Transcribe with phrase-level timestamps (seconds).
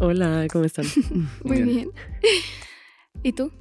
[0.00, 0.86] Hola, ¿cómo están?
[1.44, 1.66] Muy Bien.
[1.66, 1.90] bien.
[3.22, 3.52] ¿Y tú?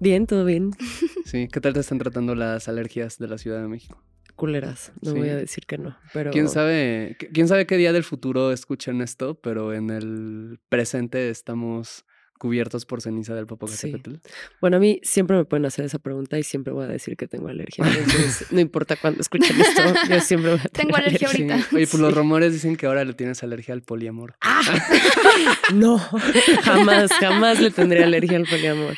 [0.00, 0.70] Bien, todo bien.
[1.24, 4.02] Sí, ¿qué tal te están tratando las alergias de la Ciudad de México?
[4.36, 5.18] Culeras, no Sí.
[5.18, 6.30] voy a decir que no, pero...
[6.32, 11.30] ¿Quién sabe, qu- quién sabe qué día del futuro escuchen esto, pero en el presente
[11.30, 12.04] estamos
[12.42, 14.16] cubiertos por ceniza del Popocatépetl.
[14.60, 17.28] Bueno, a mí siempre me pueden hacer esa pregunta y siempre voy a decir que
[17.28, 17.84] tengo alergia.
[17.86, 21.42] Entonces, no importa cuándo escuchen esto, yo siempre voy a tener Tengo alergia Sí.
[21.48, 21.68] ahorita.
[21.76, 24.34] Oye, pues los rumores dicen que ahora le tienes alergia al poliamor.
[25.72, 25.98] No,
[26.62, 28.96] jamás, jamás le tendré alergia al poliamor.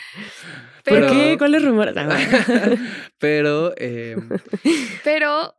[0.82, 1.36] Pero, ¿Por qué?
[1.38, 1.94] ¿Cuáles rumores?
[1.98, 2.18] Ah,
[3.18, 4.16] pero eh,
[5.04, 5.54] pero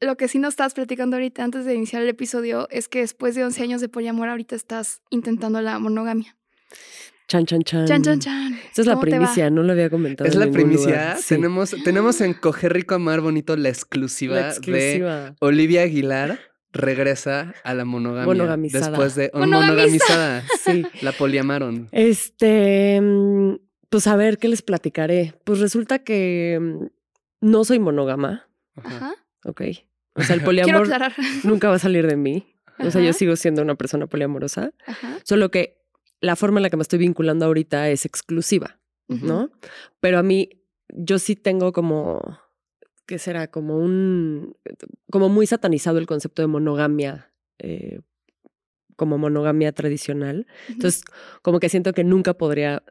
[0.00, 3.36] lo que sí nos estabas platicando ahorita antes de iniciar el episodio es que después
[3.36, 6.36] de 11 años de poliamor ahorita estás intentando la monogamia.
[7.30, 7.86] Chan, chan, chan.
[7.86, 8.58] Chan, chan, chan.
[8.72, 10.28] Esa es la primicia, no lo había comentado.
[10.28, 11.14] es en la primicia.
[11.14, 15.32] Sí, Tenemos, tenemos en Coger Rico Amar Bonito la exclusiva, la de.
[15.38, 16.40] Olivia Aguilar
[16.72, 18.26] regresa a la monogamia.
[18.26, 18.88] Monogamizada.
[18.88, 20.42] Después de oh, Monogamizada.
[20.64, 20.84] Sí.
[21.02, 21.88] La poliamaron.
[21.92, 23.58] Este, mm,
[23.90, 25.34] pues a ver, ¿qué les platicaré?
[25.44, 26.86] Pues resulta que mm,
[27.42, 29.14] no soy monógama, Ajá.
[29.44, 29.62] ¿ok?
[30.14, 30.88] O sea, el poliamor
[31.44, 32.56] nunca va a salir de mí.
[32.80, 35.18] O sea, yo sigo siendo una persona poliamorosa, Ajá.
[35.22, 35.79] solo que
[36.20, 38.78] la forma en la que me estoy vinculando ahorita es exclusiva.
[39.08, 39.50] ¿no?
[39.98, 40.50] Pero a mí,
[40.88, 42.20] yo sí tengo como,
[43.06, 43.48] ¿qué será?
[43.50, 44.56] Como un,
[45.10, 48.00] como muy satanizado el concepto de monogamia, eh,
[48.94, 50.46] como monogamia tradicional.
[50.68, 51.02] Entonces,
[51.42, 52.84] como que siento que nunca podría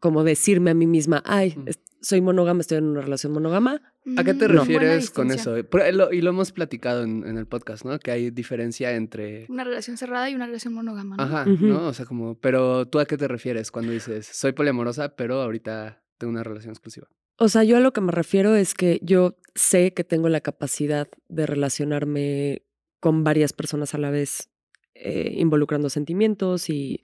[0.00, 1.68] como decirme a mí misma, ay, Mm.
[2.00, 3.82] Soy monógama, estoy en una relación monógama.
[4.16, 5.54] ¿A qué te Mm, refieres con eso?
[5.92, 7.98] Lo- y lo hemos platicado en, en el podcast, ¿no?
[7.98, 9.46] Que hay diferencia entre...
[9.48, 11.22] Una relación cerrada y una relación monógama, ¿no?
[11.22, 11.44] Ajá.
[11.46, 11.86] ¿no?
[11.88, 12.36] O sea, como...
[12.40, 16.72] Pero tú a qué te refieres cuando dices, soy poliamorosa, pero ahorita tengo una relación
[16.72, 17.08] exclusiva?
[17.36, 20.40] O sea, yo a lo que me refiero es que yo sé que tengo la
[20.40, 22.62] capacidad de relacionarme
[23.00, 24.50] con varias personas a la vez,
[24.94, 27.00] eh, involucrando sentimientos y,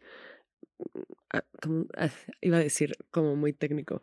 [1.33, 2.11] ah, como- ah,
[2.43, 4.03] iba a decir como muy técnico,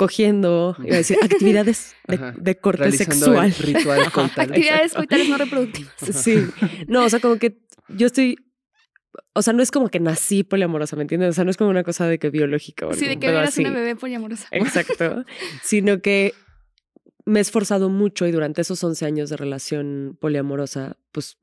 [0.00, 3.54] cogiendo, iba a decir actividades de, de corte Realizando sexual.
[3.60, 4.46] ritual coital.
[4.48, 5.92] Actividades coitales no reproductivas.
[5.98, 6.46] Sí.
[6.88, 8.36] No, o sea, como que yo estoy.
[9.34, 11.28] O sea, no es como que nací poliamorosa, ¿me entiendes?
[11.28, 13.58] O sea, no es como una cosa de que biológica o Sí, de que eras
[13.58, 14.48] una bebé poliamorosa.
[14.52, 15.24] Exacto.
[15.62, 16.32] Sino que
[17.26, 21.36] me he esforzado mucho y durante esos 11 años de relación poliamorosa, pues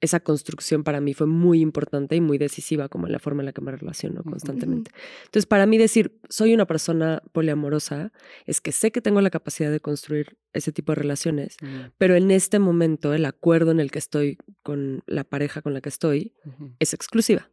[0.00, 3.46] esa construcción para mí fue muy importante y muy decisiva como en la forma en
[3.46, 4.90] la que me relaciono constantemente.
[5.24, 8.12] Entonces, para mí decir, soy una persona poliamorosa,
[8.44, 12.14] es que sé que tengo la capacidad de construir ese tipo de relaciones, Mm, pero
[12.16, 15.88] en este momento el acuerdo en el que estoy con la pareja con la que
[15.88, 16.34] estoy
[16.78, 17.50] es exclusiva.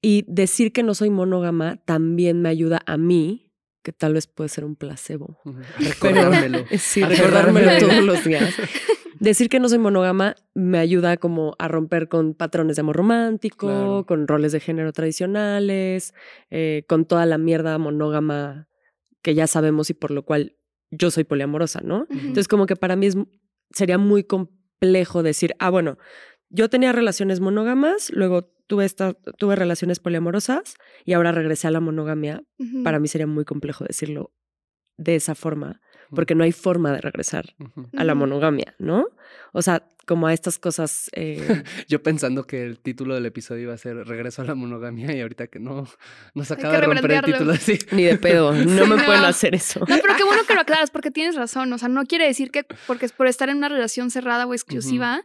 [0.00, 3.50] Y decir que no soy monógama también me ayuda a mí,
[3.84, 5.38] que tal vez puede ser un placebo.
[5.78, 6.64] Recordármelo.
[6.78, 8.52] Sí, recordármelo todos los días.
[9.20, 13.68] Decir que no soy monógama me ayuda como a romper con patrones de amor romántico,
[13.68, 14.04] Claro.
[14.06, 16.14] con roles de género tradicionales,
[16.50, 18.68] eh, con toda la mierda monógama
[19.22, 20.56] que ya sabemos y por lo cual
[20.90, 22.06] yo soy poliamorosa, ¿no?
[22.10, 23.16] Entonces como que para mí es,
[23.70, 25.96] sería muy complejo decir, ah, bueno,
[26.50, 31.80] yo tenía relaciones monógamas, luego tuve, esta, tuve relaciones poliamorosas y ahora regresé a la
[31.80, 32.42] monogamia.
[32.82, 34.32] Para mí sería muy complejo decirlo
[34.96, 35.80] de esa forma,
[36.14, 37.54] porque no hay forma de regresar
[37.96, 39.08] a la monogamia, ¿no?
[39.52, 41.10] O sea, como a estas cosas...
[41.14, 45.14] eh, Yo pensando que el título del episodio iba a ser Regreso a la monogamia
[45.16, 45.88] y ahorita que no
[46.34, 47.78] nos acaba de romper el título así.
[47.90, 49.04] ni de pedo, no me no.
[49.04, 49.80] pueden hacer eso.
[49.80, 51.72] No, pero qué bueno que lo aclaras, porque tienes razón.
[51.72, 54.54] O sea, no quiere decir que porque es por estar en una relación cerrada o
[54.54, 55.24] exclusiva,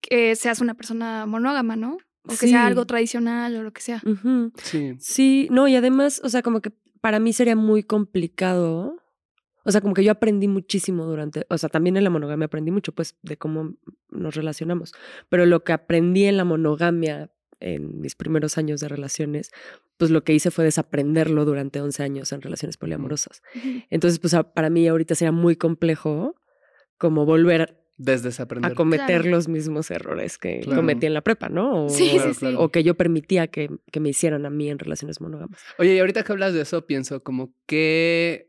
[0.00, 1.98] que seas una persona monógama, ¿no?
[2.24, 2.48] O que Sí.
[2.50, 4.02] sea algo tradicional o lo que sea.
[4.62, 4.94] Sí.
[4.98, 8.96] Sí, no, y además, o sea, como que para mí sería muy complicado.
[9.64, 12.70] O sea, como que yo aprendí muchísimo durante, o sea, también en la monogamia aprendí
[12.70, 13.74] mucho, pues, de cómo
[14.10, 14.92] nos relacionamos.
[15.28, 17.30] Pero lo que aprendí en la monogamia
[17.60, 19.50] en mis primeros años de relaciones,
[19.98, 23.42] pues lo que hice fue desaprenderlo durante 11 años en relaciones poliamorosas.
[23.90, 26.34] Entonces, pues a- para mí ahorita sería muy complejo
[26.96, 29.30] como volver Desde a cometer Claro.
[29.30, 30.80] los mismos errores que Claro.
[30.80, 31.84] cometí en la prepa, ¿no?
[31.84, 32.40] O, Sí, sí, Claro, sí.
[32.40, 32.60] claro.
[32.60, 35.60] o que yo permitía que, que me hicieran a mí en relaciones monógamas.
[35.78, 38.48] Oye, y ahorita que hablas de eso, pienso como que.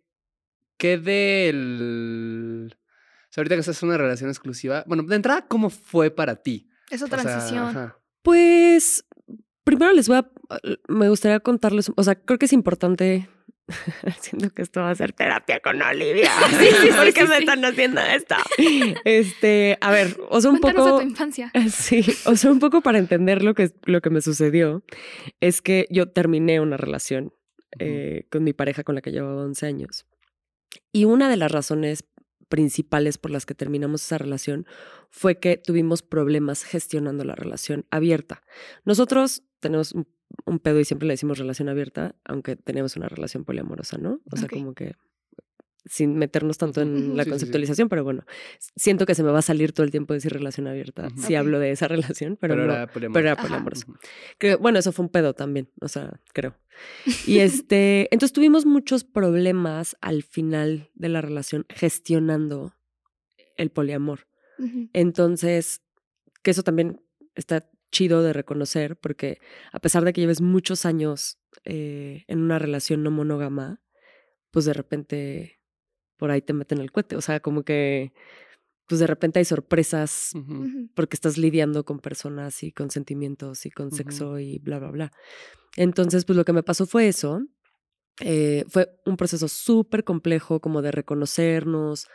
[0.77, 2.73] ¿Qué del.
[2.73, 4.83] O sea, ahorita que estás en una relación exclusiva.
[4.87, 6.69] Bueno, de entrada, ¿cómo fue para ti?
[6.89, 7.93] Esa O sea, transición.
[8.21, 9.05] Pues
[9.63, 10.31] primero les voy a,
[10.87, 13.29] me gustaría contarles, o sea, creo que es importante
[14.21, 16.29] Siento que esto va a ser terapia con Olivia.
[16.49, 17.43] Sí, sí, sí, ¿Por qué sí, me sí.
[17.43, 18.35] están haciendo esto?
[19.05, 20.99] Este, a ver, o sea, un Cuéntanos poco.
[20.99, 21.51] de tu infancia.
[21.69, 24.83] Sí, o sea, un poco para entender lo que, lo que me sucedió,
[25.39, 27.33] es que yo terminé una relación
[27.79, 30.05] eh, con mi pareja con la que llevaba 11 años.
[30.91, 32.05] Y una de las razones
[32.49, 34.65] principales por las que terminamos esa relación
[35.09, 38.43] fue que tuvimos problemas gestionando la relación abierta.
[38.83, 40.07] Nosotros tenemos un,
[40.45, 44.21] un pedo y siempre le decimos relación abierta, aunque tenemos una relación poliamorosa, ¿no?
[44.31, 44.95] O sea, como que
[45.83, 47.29] sin meternos tanto en la Sí, sí, sí.
[47.31, 48.23] conceptualización, pero bueno,
[48.75, 51.57] siento que se me va a salir todo el tiempo decir relación abierta si hablo
[51.59, 52.73] de esa relación, pero, Pero, no.
[52.73, 53.13] era poliamor.
[53.15, 53.85] pero era poliamorosa.
[54.59, 56.55] Bueno, eso fue un pedo también, o sea, creo.
[57.25, 62.75] Y este, entonces tuvimos muchos problemas al final de la relación gestionando
[63.57, 64.27] el poliamor.
[64.93, 65.81] Entonces,
[66.43, 67.01] que eso también
[67.33, 69.39] está chido de reconocer, porque
[69.71, 73.81] a pesar de que lleves muchos años eh, en una relación no monógama,
[74.51, 75.61] pues de repente
[76.17, 77.15] por ahí te meten el cohete.
[77.15, 78.13] O sea, como que,
[78.87, 80.33] pues de repente hay sorpresas
[80.93, 85.11] porque estás lidiando con personas y con sentimientos y con sexo y bla, bla, bla.
[85.77, 87.41] Entonces, pues lo que me pasó fue eso.
[88.19, 92.07] Eh, fue un proceso súper complejo como de reconocernos,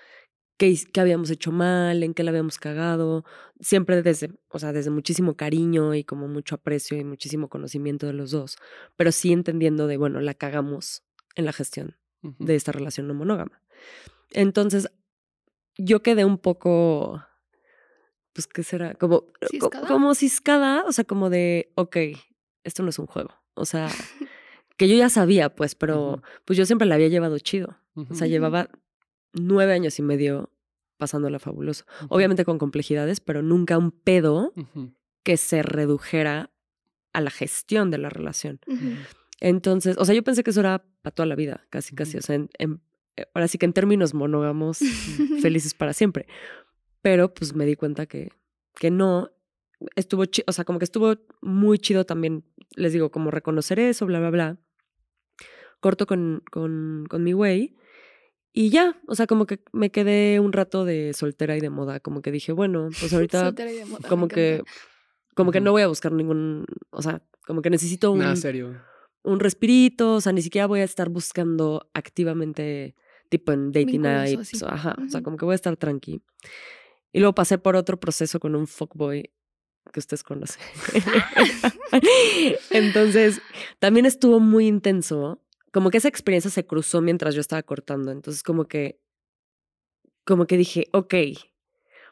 [0.56, 3.24] qué, habíamos hecho mal, en qué la habíamos cagado,
[3.60, 8.12] siempre desde, o sea, desde muchísimo cariño y como mucho aprecio y muchísimo conocimiento de
[8.14, 8.56] los dos,
[8.96, 11.02] pero sí entendiendo de, bueno, la cagamos
[11.34, 13.62] en la gestión de esta relación no monógama.
[14.30, 14.90] Entonces,
[15.78, 17.22] yo quedé un poco,
[18.32, 18.94] pues, ¿qué será?
[18.94, 19.86] Como, co- ¿Ciscada?
[19.88, 21.96] como ciscada, o sea, como de, ok,
[22.64, 23.30] esto no es un juego.
[23.54, 23.88] O sea,
[24.76, 27.78] que yo ya sabía, pues, pero pues yo siempre la había llevado chido.
[28.10, 28.68] O sea, llevaba
[29.32, 30.50] nueve años y medio
[30.96, 31.84] pasándola fabuloso.
[32.08, 34.52] Obviamente con complejidades, pero nunca un pedo
[35.22, 36.50] que se redujera
[37.12, 38.60] a la gestión de la relación.
[39.40, 42.16] Entonces, o sea, yo pensé que eso era para toda la vida, casi, casi.
[42.18, 42.80] O sea, en- en-
[43.16, 44.78] eh, ahora sí que en términos monógamos,
[45.42, 46.26] felices para siempre.
[47.02, 48.30] Pero pues me di cuenta que,
[48.74, 49.30] que no.
[49.94, 52.44] Estuvo chido, o sea, como que estuvo muy chido también,
[52.76, 54.56] les digo, como reconocer eso, bla, bla, bla.
[55.80, 57.76] Corto con, con, con mi güey.
[58.58, 62.00] Y ya, o sea, como que me quedé un rato de soltera y de moda.
[62.00, 64.62] Como que dije, bueno, pues ahorita Soltera y de moda, como que,
[65.34, 68.74] como que no voy a buscar ningún, o sea, como que necesito un, Nada serio.
[69.24, 72.94] un respirito, o sea, ni siquiera voy a estar buscando activamente,
[73.28, 74.64] tipo en dating apps, así.
[74.64, 76.22] o- ajá, o sea, como que voy a estar tranqui.
[77.12, 79.30] Y luego pasé por otro proceso con un fuckboy
[79.92, 80.62] que ustedes conocen.
[82.70, 83.40] Entonces,
[83.78, 85.42] también estuvo muy intenso,
[85.76, 88.98] como que esa experiencia se cruzó mientras yo estaba cortando, entonces como que,
[90.24, 91.14] como que dije, ok.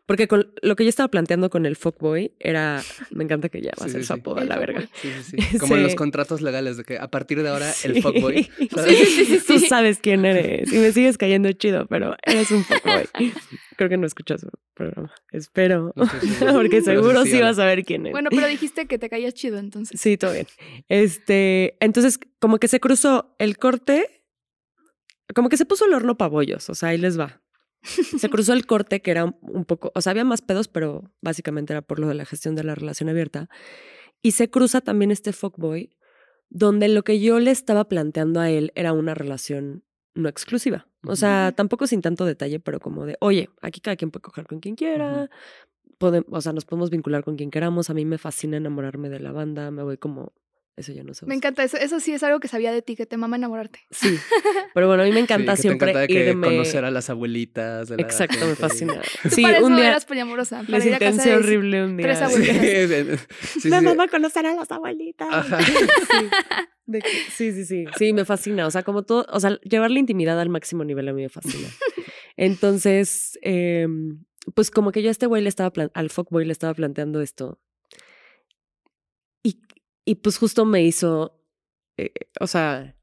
[0.06, 3.70] Porque con lo que yo estaba planteando con el fuckboy era, me encanta que ya
[3.80, 4.46] va a ser sí, sí.
[4.46, 4.86] la verga.
[5.00, 5.58] Sí, sí, sí.
[5.58, 8.50] Como en los contratos legales de que a partir de ahora el fuckboy.
[8.58, 8.98] Sí, ¿sabes?
[8.98, 13.08] sí, sí, Tú sabes quién eres y me sigues cayendo chido, pero eres un fuckboy.
[13.76, 15.12] Creo que no escuchas su programa.
[15.32, 15.94] Espero.
[15.96, 16.06] No
[16.52, 18.12] Porque seguro sí vas a ver quién es.
[18.12, 19.98] Bueno, pero dijiste que te caías chido, entonces.
[19.98, 20.46] Sí, todo bien.
[20.88, 24.22] Este, entonces, como que se cruzó el corte,
[25.34, 27.43] como que se puso el horno para bollos, o sea, ahí les va.
[27.84, 31.72] Se cruzó el corte, que era un, poco, o sea, había más pedos, pero básicamente
[31.72, 33.48] era por lo de la gestión de la relación abierta.
[34.22, 35.90] Y se cruza también este fuckboy,
[36.48, 40.86] donde lo que yo le estaba planteando a él era una relación no exclusiva.
[41.06, 44.46] O sea, tampoco sin tanto detalle, pero como de, oye, aquí cada quien puede coger
[44.46, 45.28] con quien quiera,
[45.98, 47.90] podem- o sea, nos podemos vincular con quien queramos.
[47.90, 50.32] A mí me fascina enamorarme de la banda, me voy como,
[50.76, 51.36] eso ya no se Me usa.
[51.36, 51.76] encanta eso.
[51.76, 53.80] Eso sí es algo que sabía de ti, que te mama enamorarte.
[53.90, 54.16] Sí,
[54.74, 56.46] pero bueno, a mí me Sí, encanta que te siempre encanta de que irme...
[56.48, 57.88] conocer a las abuelitas.
[57.88, 58.94] de la Exacto, me gente fascina.
[59.22, 60.62] Tú Sí, para eso un día eras poliamorosa.
[60.68, 62.06] Para ir a casa intenté de horrible un día.
[62.06, 63.18] tres abuelitas.
[63.44, 63.84] sí, sí, Me sí.
[63.84, 65.28] mama conocer a las abuelitas.
[65.30, 65.58] Ajá.
[65.64, 66.28] Sí.
[66.86, 67.84] De que- sí, sí, sí.
[67.96, 68.66] Sí, me fascina.
[68.66, 71.28] O sea, como todo, o sea, llevar la intimidad al máximo nivel a mí me
[71.30, 71.68] fascina.
[72.36, 76.74] Entonces, em, pues como que yo a este güey le estaba, al fuckboy le estaba
[76.74, 77.58] planteando esto.
[79.42, 79.60] Y,
[80.04, 81.40] y pues justo me hizo,
[81.96, 82.96] eh, o sea,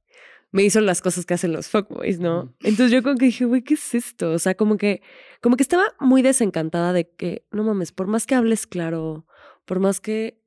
[0.51, 2.53] me hizo las cosas que hacen los fuckboys, ¿no?
[2.61, 4.31] Entonces yo como que dije, güey, ¿qué es esto?
[4.31, 5.01] O sea, como que,
[5.41, 9.25] como que estaba muy desencantada de que, no mames, por más que hables claro,
[9.65, 10.41] por más que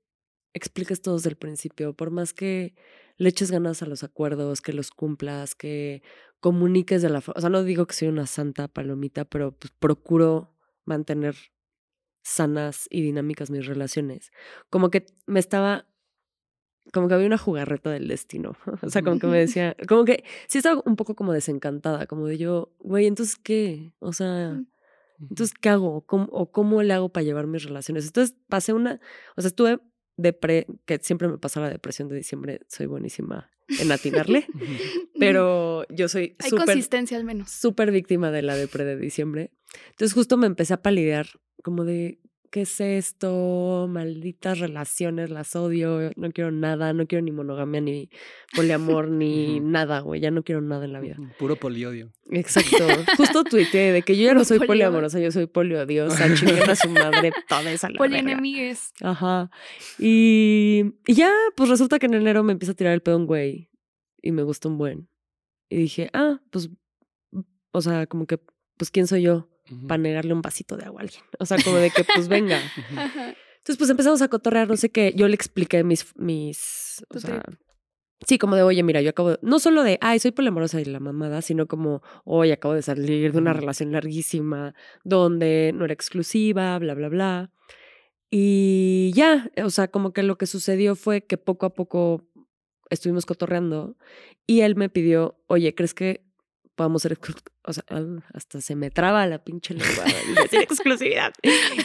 [0.52, 2.74] expliques todo desde el principio, por más que
[3.16, 6.02] le eches ganas a los acuerdos, que los cumplas, que
[6.40, 9.72] comuniques de la forma, o sea, no digo que soy una santa palomita, pero pues
[9.78, 11.34] procuro mantener
[12.22, 14.32] sanas y dinámicas mis relaciones.
[14.70, 15.86] Como que me estaba,
[16.92, 20.24] como que había una jugarreta del destino, o sea, como que me decía, como que
[20.46, 24.62] sí estaba un poco como desencantada, como de yo, güey, entonces qué, o sea...
[25.20, 26.04] Entonces, ¿qué hago?
[26.06, 28.04] ¿Cómo, ¿O cómo le hago para llevar mis relaciones?
[28.04, 29.00] Entonces, pasé una,
[29.36, 29.78] o sea, estuve
[30.16, 33.50] depre, que siempre me pasa la depresión de diciembre, soy buenísima
[33.80, 34.46] en atinarle,
[35.18, 37.50] pero yo soy Hay consistencia al menos.
[37.50, 39.52] súper víctima de la depre de diciembre.
[39.90, 41.26] Entonces justo me empecé a palidear
[41.62, 42.20] como de,
[42.54, 43.88] ¿qué es esto?
[43.90, 48.10] Malditas relaciones, las odio, no quiero nada, no quiero ni monogamia, ni
[48.54, 51.16] poliamor, ni nada, güey, ya no quiero nada en la vida.
[51.36, 52.12] Puro poliodio.
[52.30, 52.86] Exacto.
[53.16, 56.88] Justo tuiteé de que yo ya no soy poliamorosa, yo soy poliodiosa, chinguen a su
[56.90, 57.98] madre toda esa la.
[57.98, 58.92] Polienemigues.
[59.00, 59.50] Ajá.
[59.98, 63.26] Y, y ya, pues resulta que en enero me empieza a tirar el pedo un
[63.26, 63.68] güey
[64.22, 65.08] y me gusta un buen.
[65.68, 66.70] Y dije, ah, pues,
[67.72, 68.38] o sea, como que,
[68.76, 69.86] pues, ¿quién soy yo Ujú.
[69.86, 71.22] para negarle un vasito de agua a alguien?
[71.38, 72.60] O sea, como de que, pues, venga.
[73.64, 75.14] Entonces, pues empezamos a cotorrear, no sé qué.
[75.16, 77.42] Yo le expliqué mis, mis, o sea,
[78.26, 80.84] sí, como de, oye, mira, yo acabo de, no solo de, ay, soy poliamorosa y
[80.84, 85.94] la mamada, sino como, oye, acabo de salir de una relación larguísima donde no era
[85.94, 87.50] exclusiva, bla, bla, bla.
[88.30, 92.22] Y ya, o sea, como que lo que sucedió fue que poco a poco
[92.90, 93.96] estuvimos cotorreando
[94.46, 96.22] y él me pidió, oye, ¿crees que
[96.74, 97.18] podamos ser,
[97.64, 97.84] o sea,
[98.32, 100.04] hasta se me traba la pinche lengua
[100.42, 101.32] decir exclusividad.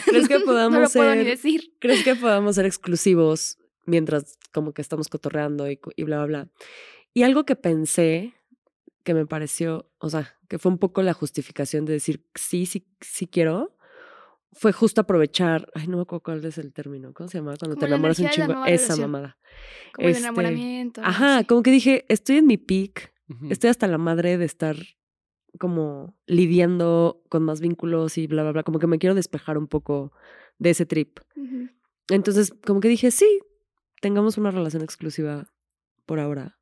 [0.04, 1.72] ¿Crees que podamos no lo puedo ni ser decir.
[1.78, 6.48] ¿Crees que podamos ser exclusivos mientras como que estamos cotorreando y, y bla, bla, bla?
[7.14, 8.34] Y algo que pensé
[9.02, 12.86] que me pareció, o sea, que fue un poco la justificación de decir sí, sí,
[13.00, 13.76] sí quiero,
[14.52, 17.54] fue justo aprovechar, ay, no me acuerdo cuál es el término, ¿cómo se llama?
[17.58, 19.00] Cuando Como te enamoras un chingo, esa relación.
[19.00, 19.38] mamada.
[19.94, 21.00] Como el Este, enamoramiento.
[21.04, 23.12] Ajá, como que dije, estoy en mi peak,
[23.48, 24.76] Estoy hasta la madre de estar
[25.58, 29.66] como lidiando con más vínculos y bla, bla, bla, como que me quiero despejar un
[29.66, 30.12] poco
[30.58, 31.20] de ese trip.
[32.08, 33.40] Entonces, como que dije, sí,
[34.00, 35.46] tengamos una relación exclusiva
[36.06, 36.58] por ahora.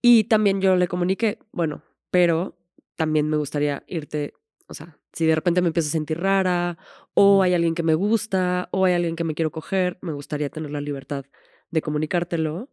[0.00, 2.58] Y también yo le comuniqué, bueno, pero
[2.96, 4.34] también me gustaría irte,
[4.66, 6.78] o sea, si de repente me empiezo a sentir rara,
[7.14, 10.48] o hay alguien que me gusta, o hay alguien que me quiero coger, me gustaría
[10.50, 11.24] tener la libertad
[11.70, 12.70] de comunicártelo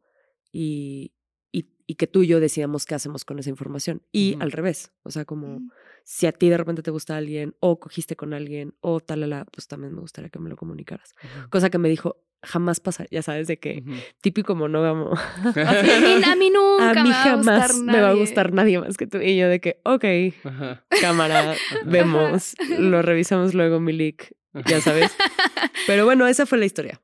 [0.52, 1.12] y,
[1.52, 4.02] y, y que tú y yo decidamos qué hacemos con esa información.
[4.12, 5.70] Y al revés, o sea, como Ujú.
[6.04, 9.68] si a ti de repente te gusta alguien, o cogiste con alguien, o talala, pues
[9.68, 11.16] también me gustaría que me lo comunicaras.
[11.50, 13.84] Cosa que me dijo, jamás pasa, ya sabes, de que
[14.22, 15.12] típico monógamo.
[15.56, 18.14] A mí, a mí nunca a mí me va a jamás gustar me va a
[18.14, 19.18] gustar nadie más que tú.
[19.18, 20.06] Y yo de que, ok,
[20.46, 20.86] Ajá.
[21.02, 24.36] cámara, vemos, lo revisamos luego, Milik,
[24.68, 25.12] ya sabes.
[25.88, 27.02] Pero bueno, esa fue la historia.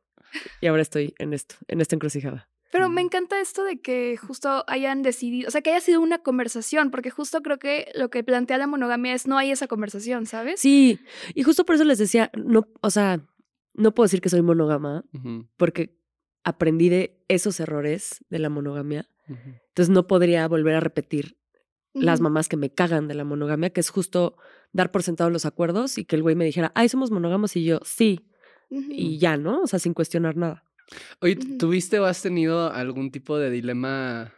[0.62, 2.50] Y ahora estoy en esto, en esta encrucijada.
[2.76, 6.18] Pero me encanta esto de que justo hayan decidido, o sea, que haya sido una
[6.18, 10.26] conversación, porque justo creo que lo que plantea la monogamia es no hay esa conversación,
[10.26, 10.60] ¿sabes?
[10.60, 11.00] Sí,
[11.34, 13.26] y justo por eso les decía, no, o sea,
[13.76, 15.06] no puedo decir que soy monógama,
[15.56, 15.98] porque
[16.44, 19.08] aprendí de esos errores de la monogamia.
[19.30, 21.38] Entonces no podría volver a repetir
[21.94, 24.36] las mamás que me cagan de la monogamia, que es justo
[24.74, 27.64] dar por sentado los acuerdos y que el güey me dijera, ay, somos monógamos y
[27.64, 28.28] yo, sí,
[28.70, 29.62] y ya, ¿no?
[29.62, 30.65] O sea, sin cuestionar nada.
[31.22, 31.36] Oye.
[31.36, 34.34] ¿tuviste o has tenido algún tipo de dilema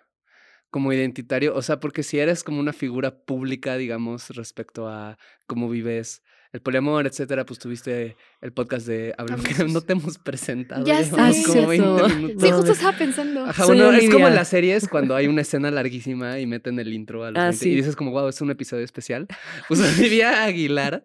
[0.70, 1.56] como identitario?
[1.56, 6.24] O sea, porque si eres como una figura pública, digamos, respecto a cómo vives
[6.54, 10.86] el poliamor, etcétera, pues tuviste el podcast de Hablemos, que no te hemos presentado.
[10.86, 11.12] Ya sé.
[11.12, 12.10] como 20 cierto.
[12.16, 12.42] minutos.
[12.44, 13.46] Sí, justo es- estaba pensando.
[13.46, 16.80] Ajá, Soy bueno, es como en las series cuando hay una escena larguísima y meten
[16.80, 17.70] el intro a los Ah, 20 sí.
[17.72, 19.28] y dices como, wow, es un episodio especial.
[19.68, 21.04] Pues Olivia Aguilar,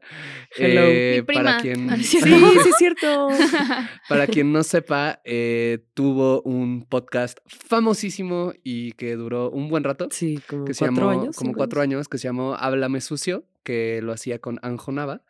[0.57, 0.81] Hello.
[0.85, 1.43] eh, Mi prima.
[1.43, 2.35] para quien, Ah, sí, Sí,
[2.69, 3.29] es cierto.
[4.09, 10.09] para quien no sepa, eh, tuvo un podcast famosísimo y que duró un buen rato,
[10.11, 11.37] Sí, como que se cuatro llamó, años.
[11.37, 15.25] como cuatro años, que se llamó Háblame Sucio, que lo hacía con Anjo Nava.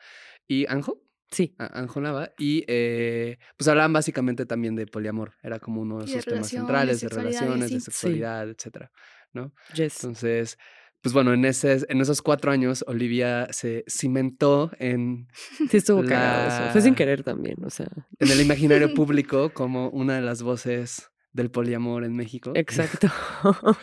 [0.49, 5.81] Y Anjo, Sí, Anjo Nava, y eh, pues hablaban básicamente también de poliamor, era como
[5.81, 7.75] uno de sus temas centrales, de sexualidad relaciones, de así.
[7.77, 7.81] Sí.
[7.81, 8.93] sexualidad, etcétera,
[9.33, 9.51] ¿no?
[9.75, 9.95] yes.
[10.05, 10.59] Entonces,
[11.01, 15.27] pues bueno, en, ese, en esos cuatro años Olivia se cimentó en,
[15.71, 16.73] Sí estuvo cagado eso.
[16.73, 20.43] Fue sin la- querer también, o sea, en el imaginario público como una de las
[20.43, 22.53] voces del poliamor en México.
[22.55, 23.09] exacto.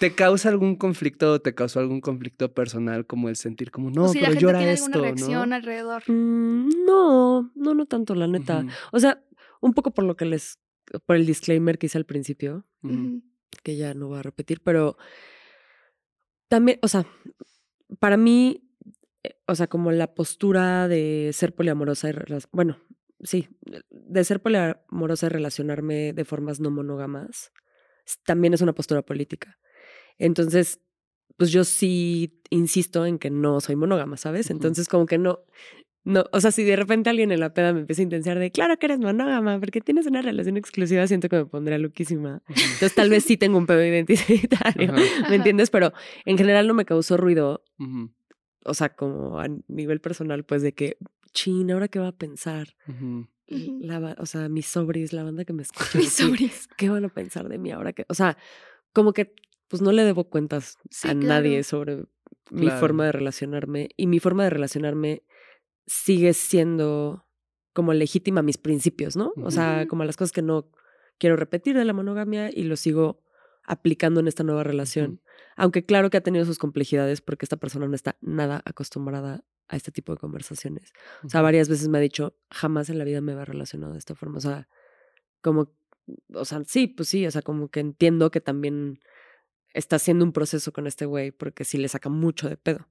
[0.00, 4.04] ¿Te causa algún conflicto o te causó algún conflicto personal como el sentir como, no,
[4.04, 5.54] o si la pero gente llora tiene esto, alguna reacción ¿no?
[5.56, 6.02] alrededor.
[6.06, 8.66] Mm, no, no, no tanto, la neta.
[8.92, 9.22] O sea,
[9.60, 10.58] un poco por lo que les,
[11.06, 12.66] por el disclaimer que hice al principio,
[13.62, 14.98] que ya no voy a repetir, pero
[16.48, 17.06] también, o sea,
[17.98, 18.68] para mí,
[19.22, 22.14] eh, o sea, como la postura de ser poliamorosa y,
[22.52, 22.78] bueno,
[23.22, 23.48] sí,
[23.90, 27.52] de ser poliamorosa y relacionarme de formas no monógamas,
[28.24, 29.58] también es una postura política.
[30.18, 30.80] Entonces,
[31.36, 34.50] pues yo sí insisto en que no soy monógama, ¿sabes?
[34.50, 35.40] Entonces, como que no,
[36.04, 38.50] no, o sea, si de repente alguien en la peda me empieza a intentar de,
[38.50, 42.42] claro que eres monógama, porque tienes una relación exclusiva, siento que me pondría loquísima.
[42.48, 42.60] ujú.
[42.60, 44.92] Entonces tal vez sí tengo un pedo identitario,
[45.28, 45.70] ¿me entiendes?
[45.70, 45.92] Pero
[46.26, 47.64] en general no me causó ruido,
[48.66, 50.98] o sea, como a nivel personal, pues de que,
[51.34, 52.68] chin, ¿ahora qué va a pensar?
[53.46, 55.98] la, o sea, mis sobris, la banda que me escucha.
[55.98, 56.68] Mis sobris.
[56.78, 58.38] ¿Qué van a pensar de mí ahora que, o sea,
[58.94, 59.34] como que
[59.68, 61.64] pues no le debo cuentas Sí, a nadie claro.
[61.64, 62.04] sobre
[62.50, 65.24] mi forma de relacionarme y mi forma de relacionarme
[65.86, 67.26] sigue siendo
[67.72, 69.32] como legítima a mis principios, ¿no?
[69.36, 70.70] O sea, como a las cosas que no
[71.18, 73.20] quiero repetir de la monogamia y lo sigo
[73.64, 75.20] aplicando en esta nueva relación.
[75.56, 79.76] Aunque claro que ha tenido sus complejidades porque esta persona no está nada acostumbrada a
[79.76, 80.92] este tipo de conversaciones.
[81.24, 83.98] O sea, varias veces me ha dicho, jamás en la vida me había relacionado de
[83.98, 84.38] esta forma.
[84.38, 84.68] O sea,
[85.40, 85.72] como,
[86.32, 89.00] o sea, sí, pues sí, o sea, como que entiendo que también
[89.72, 92.86] está haciendo un proceso con este güey porque sí le saca mucho de pedo,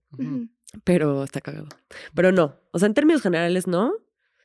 [0.84, 1.68] pero está cagado.
[2.13, 3.94] Pero no, o sea, en términos generales no.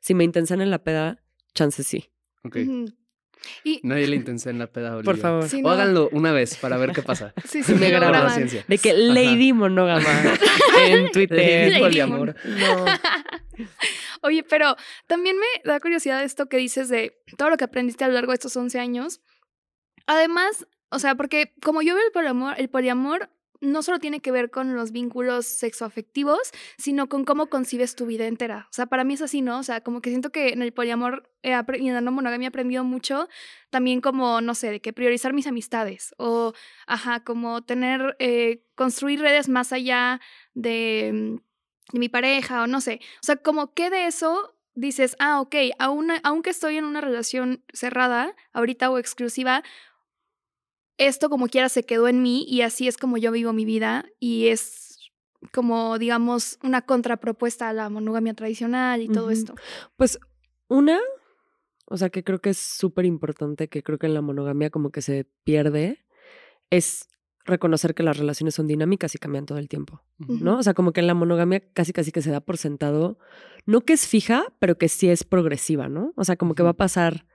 [0.00, 1.20] Si me intensan en la peda,
[1.54, 2.10] chance sí.
[2.44, 2.56] Ok.
[2.56, 2.86] Ujú.
[3.64, 5.44] Y Nadie le intensa en la peda Por favor.
[5.44, 5.70] O no.
[5.70, 7.32] háganlo una vez para ver qué pasa.
[7.44, 8.08] sí, sí, Me graban.
[8.10, 8.28] graban.
[8.28, 8.64] Paciencia.
[8.66, 8.98] De que Ajá.
[8.98, 10.08] Lady Monógama
[10.86, 11.70] en Twitter.
[11.72, 12.34] Lady poliamor.
[12.44, 12.84] No.
[14.22, 14.76] Oye, pero
[15.06, 18.32] también me da curiosidad esto que dices de todo lo que aprendiste a lo largo
[18.32, 19.20] de estos 11 años.
[20.06, 24.32] Además, o sea, porque como yo veo el poliamor, el poliamor no solo tiene que
[24.32, 28.66] ver con los vínculos sexoafectivos, sino con cómo concibes tu vida entera.
[28.70, 29.58] O sea, para mí es así, ¿no?
[29.58, 32.48] O sea, como que siento que en el poliamor y en la no monogamia he
[32.48, 33.28] aprendido mucho
[33.70, 36.52] también como, no sé, de que priorizar mis amistades o,
[36.86, 40.20] ajá, como tener, eh, construir redes más allá
[40.54, 41.36] de, mm,
[41.92, 43.00] de mi pareja o no sé.
[43.22, 47.64] O sea, como que de eso dices, ah, ok, aún, aunque estoy en una relación
[47.72, 49.64] cerrada, ahorita o exclusiva,
[50.98, 54.04] esto como quiera se quedó en mí y así es como yo vivo mi vida
[54.20, 54.88] y es
[55.52, 59.54] como, digamos, una contrapropuesta a la monogamia tradicional y todo esto.
[59.96, 60.18] Pues
[60.68, 60.98] una,
[61.86, 64.90] o sea, que creo que es súper importante, que creo que en la monogamia como
[64.90, 66.04] que se pierde,
[66.70, 67.08] es
[67.44, 70.58] reconocer que las relaciones son dinámicas y cambian todo el tiempo, ¿no?
[70.58, 73.18] O sea, como que en la monogamia casi casi que se da por sentado,
[73.64, 76.12] no que es fija, pero que sí es progresiva, ¿no?
[76.16, 77.26] O sea, como que va a pasar,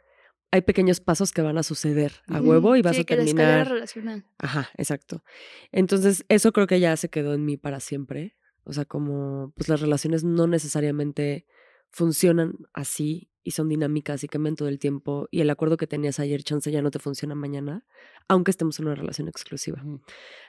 [0.54, 3.68] hay pequeños pasos que van a suceder a huevo y vas Sí, a que terminar
[3.68, 4.24] relacional.
[4.38, 5.24] Ajá, exacto.
[5.72, 8.38] Entonces, eso creo que ya se quedó en mí para siempre.
[8.64, 11.48] O sea, como pues las relaciones no necesariamente
[11.90, 16.20] funcionan así y son dinámicas y cambian todo el tiempo y el acuerdo que tenías
[16.20, 17.84] ayer chance ya no te funciona mañana,
[18.28, 19.84] aunque estemos en una relación exclusiva.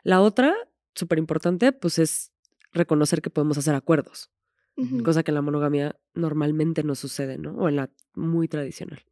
[0.03, 0.55] La otra,
[0.95, 2.31] súper importante, pues es
[2.75, 4.31] reconocer que podemos hacer acuerdos,
[5.03, 7.55] cosa que en la monogamia normalmente no sucede, ¿no?
[7.57, 9.03] O en la muy tradicional.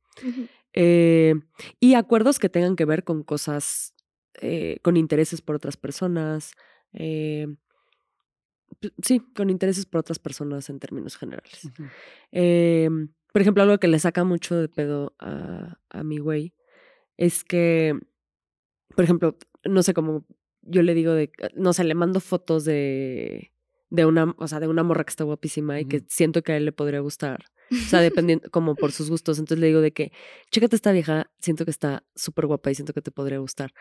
[0.74, 1.34] Eh,
[1.80, 3.94] y acuerdos que tengan que ver con cosas,
[4.40, 6.52] eh, con intereses por otras personas.
[6.92, 7.46] eh,
[9.02, 11.70] sí, con intereses por otras personas en términos generales.
[12.32, 12.88] Eh,
[13.32, 16.54] por ejemplo, algo que le saca mucho de pedo a, a mi güey
[17.16, 17.98] es que,
[18.94, 20.26] por ejemplo, no sé cómo
[20.62, 23.52] yo le digo de, no sé, le mando fotos de,
[23.90, 26.56] de una, o sea, de una morra que está guapísima y que siento que a
[26.56, 27.44] él le podría gustar.
[27.70, 29.38] O sea, dependiendo, como por sus gustos.
[29.38, 30.12] Entonces le digo de que,
[30.50, 33.72] chécate esta vieja, siento que está súper guapa y siento que te podría gustar.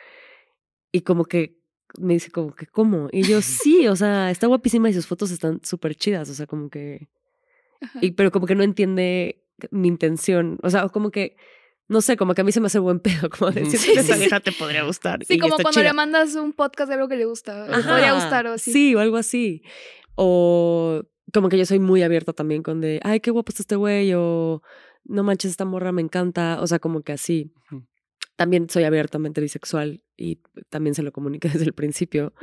[0.91, 1.57] Y como que
[1.99, 3.09] me dice como que, ¿cómo?
[3.11, 6.29] Y yo, sí, o sea, está guapísima y sus fotos están súper chidas.
[6.29, 7.09] O sea, como que,
[7.81, 7.99] ajá.
[8.01, 10.57] y, pero como que no entiende mi intención.
[10.63, 11.35] O sea, como que,
[11.87, 13.71] no sé, como que a mí se me hace buen pedo, como de Ujú.
[13.71, 15.25] siento Sí, sí, vieja te podría gustar.
[15.25, 15.83] Sí, y como cuando chida.
[15.83, 17.67] le mandas un podcast de algo que le gusta.
[17.67, 18.71] Le podría gustar o así.
[18.71, 19.63] Sí, o algo así.
[20.15, 21.03] O
[21.33, 24.13] como que yo soy muy abierta también con de, ay, qué guapo está este güey,
[24.15, 24.61] o
[25.05, 26.59] no manches, esta morra me encanta.
[26.61, 27.53] O sea, como que así.
[28.35, 32.33] También soy abiertamente bisexual y también se lo comuniqué desde el principio.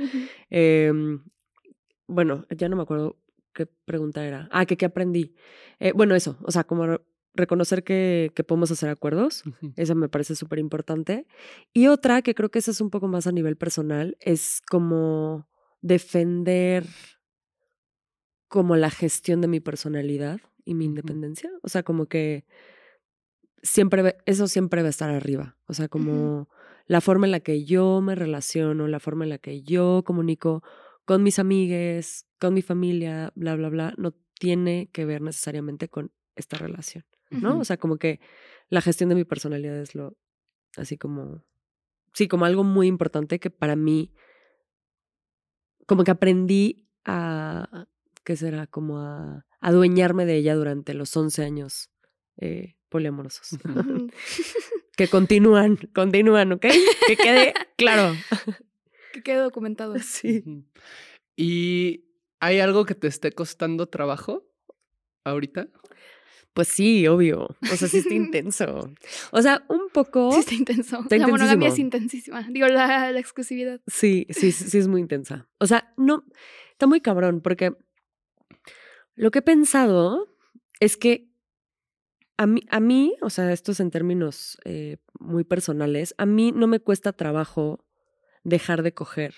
[0.51, 1.25] Em,
[2.07, 3.17] bueno, ya no me acuerdo
[3.53, 4.49] qué pregunta era.
[4.53, 5.35] Ah, que qué aprendí.
[5.81, 7.01] Eh, bueno, eso, o sea, como re-
[7.35, 9.45] reconocer que, que podemos hacer acuerdos.
[9.47, 9.73] Ujú.
[9.77, 11.27] Esa me parece súper importante.
[11.73, 15.49] Y otra, que creo que esa es un poco más a nivel personal, es como
[15.81, 16.85] defender
[18.49, 21.51] como la gestión de mi personalidad y mi independencia.
[21.63, 22.45] O sea, como que
[23.63, 25.57] siempre, eso siempre va a estar arriba.
[25.67, 26.49] O sea, como
[26.87, 30.63] la forma en la que yo me relaciono, la forma en la que yo comunico
[31.05, 36.13] con mis amigues, con mi familia, bla, bla, bla, no tiene que ver necesariamente con
[36.37, 37.59] esta relación, ¿no?
[37.59, 38.21] O sea, como que
[38.69, 40.17] la gestión de mi personalidad es lo,
[40.77, 41.45] así como,
[42.13, 44.13] sí, como algo muy importante que para mí,
[45.87, 47.89] como que aprendí a,
[48.29, 48.67] ¿qué será?
[48.67, 51.91] Como a adueñarme de ella durante los 11 años
[52.37, 53.59] eh, poliamorosos.
[54.99, 56.67] Que continúan, continúan, ¿ok?
[57.07, 58.17] Que quede claro.
[59.13, 59.95] Que quede documentado.
[60.03, 60.43] Sí.
[61.37, 62.05] ¿Y
[62.41, 64.45] hay algo que te esté costando trabajo
[65.23, 65.69] ahorita?
[66.53, 67.57] Pues sí, obvio.
[67.63, 68.93] O sea, sí está intenso.
[69.31, 70.33] O sea, un poco.
[70.33, 70.99] Sí, está intenso.
[70.99, 72.45] Está la monogamia es intensísima.
[72.51, 73.81] Digo, la, la exclusividad.
[73.87, 75.49] Sí, sí, sí, sí es muy intensa.
[75.59, 76.25] O sea, no,
[76.73, 77.73] está muy cabrón porque
[79.15, 80.29] lo que he pensado
[80.81, 81.29] es que
[82.37, 86.53] a mí, a mí, o sea, esto es en términos eh, muy personales, a mí
[86.53, 87.85] no me cuesta trabajo
[88.45, 89.35] dejar de coger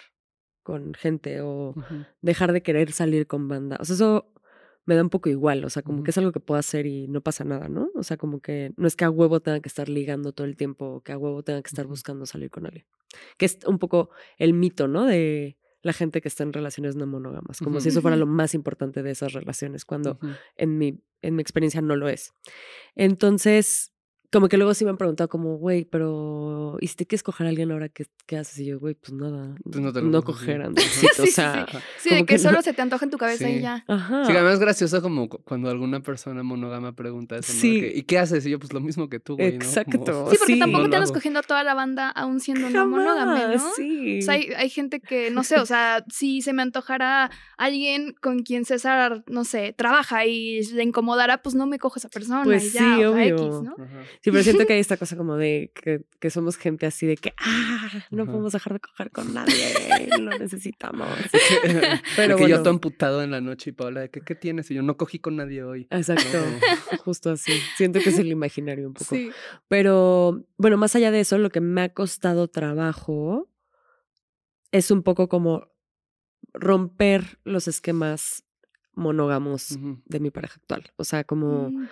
[0.63, 1.75] con gente o
[2.21, 3.79] dejar de querer salir con banda.
[3.81, 4.33] O sea, eso
[4.85, 7.09] me da un poco igual, o sea, como que es algo que puedo hacer y
[7.09, 7.91] no pasa nada, ¿no?
[7.95, 10.57] O sea, como que no es que a huevo tenga que estar ligando todo el
[10.57, 12.87] tiempo o que a huevo tenga que estar buscando salir con alguien.
[13.39, 15.07] Que es un poco el mito, ¿no?
[15.07, 18.55] De la gente que está en relaciones no monógamas, como si eso fuera lo más
[18.55, 20.19] importante de esas relaciones, cuando
[20.57, 22.33] en mi, en mi experiencia no lo es.
[22.95, 23.95] Entonces,
[24.33, 27.47] como que luego sí me han preguntado como, güey, pero ¿y si te quieres coger
[27.47, 28.59] a alguien ahora qué, qué haces?
[28.61, 30.07] Y yo, güey, pues nada, Pues no te sí.
[30.25, 31.67] coger, Sí, o sea,
[31.99, 32.11] sí.
[32.11, 33.55] De que que no- solo se te antoja en tu cabeza Sí.
[33.57, 33.85] y ya.
[33.89, 34.25] ajá.
[34.25, 37.59] Sí, que además es gracioso como cu- cuando alguna persona monógama pregunta eso, ¿no?
[37.61, 37.85] Sí.
[37.95, 38.47] ¿Y qué haces?
[38.47, 39.57] Y yo, pues lo mismo que tú, güey, ¿no?
[39.57, 39.99] Exacto.
[40.05, 40.59] Como- Sí, porque Sí.
[40.61, 43.71] tampoco No te andas cogiendo a toda la banda aún siendo no monógame, Jamás, ¿no?
[43.75, 44.19] sí.
[44.21, 48.15] O sea, hay, hay gente que, no sé, o sea, si se me antojara alguien
[48.21, 52.09] con quien César, no sé, trabaja y le incomodara, pues no me cojo a esa
[52.09, 53.35] persona Pues y ya, sí, o sea, obvio.
[53.37, 53.75] X, ¿no?
[53.79, 54.03] Ajá.
[54.23, 57.17] Sí, pero siento que hay esta cosa como de que, que somos gente así de
[57.17, 58.33] que, ah, no Ajá.
[58.33, 59.75] podemos dejar de coger con nadie,
[60.19, 61.09] lo necesitamos.
[62.17, 64.71] Pero que yo todo emputado en la noche y Paola, de que, ¿qué tienes?
[64.71, 65.87] Y yo no cogí con nadie hoy.
[65.91, 66.39] Exacto,
[67.05, 67.53] justo así.
[67.77, 69.15] Siento que es el imaginario un poco.
[69.15, 69.31] Sí.
[69.69, 73.49] Pero bueno, más allá de eso, lo que me ha costado trabajo
[74.71, 75.69] es un poco como
[76.53, 78.45] romper los esquemas
[78.93, 80.93] monógamos de mi pareja actual.
[80.97, 81.89] O sea, como Mm.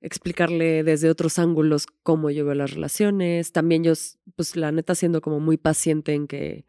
[0.00, 3.52] Explicarle desde otros ángulos cómo yo veo las relaciones.
[3.52, 3.92] También yo,
[4.36, 6.64] pues la neta, siendo como muy paciente en que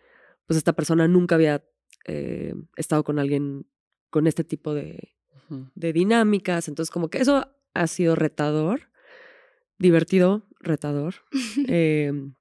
[0.46, 1.64] pues esta persona nunca había
[2.06, 3.68] eh, estado con alguien
[4.10, 5.14] con este tipo de
[5.76, 6.68] dinámicas.
[6.68, 8.90] Entonces, como que eso ha sido retador,
[9.78, 11.16] divertido, retador.
[11.68, 12.34] Em,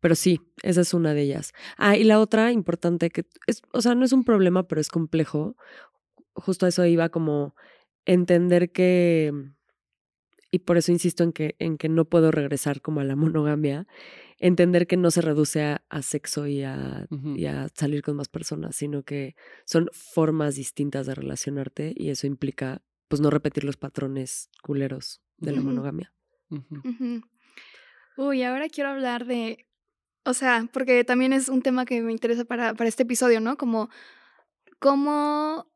[0.00, 1.52] pero sí, esa es una de ellas.
[1.76, 4.88] Ah, y la otra importante que es, o sea, no es un problema, pero es
[4.88, 5.56] complejo.
[6.34, 7.54] Justo a eso iba como
[8.04, 9.32] entender que,
[10.50, 13.86] y por eso insisto en que, en que no puedo regresar como a la monogamia,
[14.38, 18.28] entender que no se reduce a, a sexo y a, y a salir con más
[18.28, 23.76] personas, sino que son formas distintas de relacionarte y eso implica pues no repetir los
[23.76, 26.12] patrones culeros de la monogamia.
[28.16, 29.66] Uy, ahora quiero hablar de,
[30.24, 33.56] o sea, porque también es un tema que me interesa para, para este episodio, ¿no?
[33.56, 33.90] Como,
[34.78, 35.69] cómo,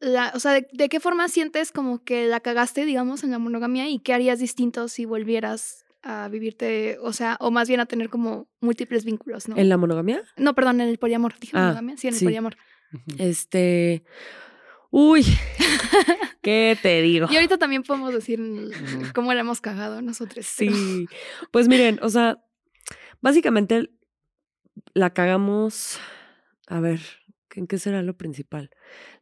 [0.00, 3.38] la, o sea, de, de qué forma sientes como que la cagaste, digamos, en la
[3.38, 7.86] monogamia y qué harías distinto si volvieras a vivirte, o sea, o más bien a
[7.86, 9.56] tener como múltiples vínculos, ¿no?
[9.58, 10.22] ¿En la monogamia?
[10.38, 12.24] No, perdón, en el poliamor, dije Ah, monogamia, sí, en el sí.
[12.24, 12.56] poliamor.
[13.18, 14.02] Este.
[14.90, 15.24] Uy,
[16.42, 17.28] ¿qué te digo?
[17.30, 18.40] Y ahorita también podemos decir
[19.14, 20.50] cómo la hemos cagado nosotros.
[20.58, 21.06] pero- Sí.
[21.50, 22.38] Pues miren, o sea,
[23.20, 23.90] básicamente
[24.94, 25.98] la cagamos.
[26.66, 27.00] A ver,
[27.54, 28.70] ¿en qué será lo principal?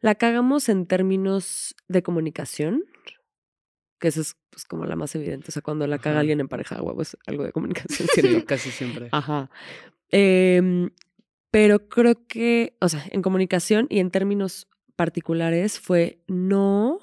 [0.01, 2.85] La cagamos en términos de comunicación,
[3.99, 5.47] que eso es pues, como la más evidente.
[5.49, 8.71] O sea, cuando la caga alguien en pareja, huevo, es algo de comunicación, Sí, casi
[8.71, 9.09] siempre.
[9.11, 9.49] Ajá.
[10.09, 10.89] Em,
[11.51, 16.99] pero creo que, o sea, en comunicación y en términos particulares fue no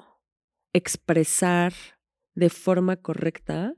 [0.73, 1.73] expresar
[2.35, 3.73] de forma correcta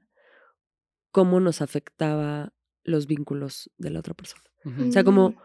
[1.11, 4.43] cómo nos afectaba los vínculos de la otra persona.
[4.87, 5.35] O sea, como.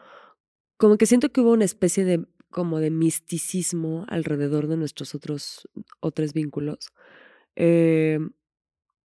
[0.77, 5.69] Como que siento que hubo una especie de como de misticismo alrededor de nuestros otros,
[6.01, 6.93] otros vínculos.
[7.57, 8.31] Em,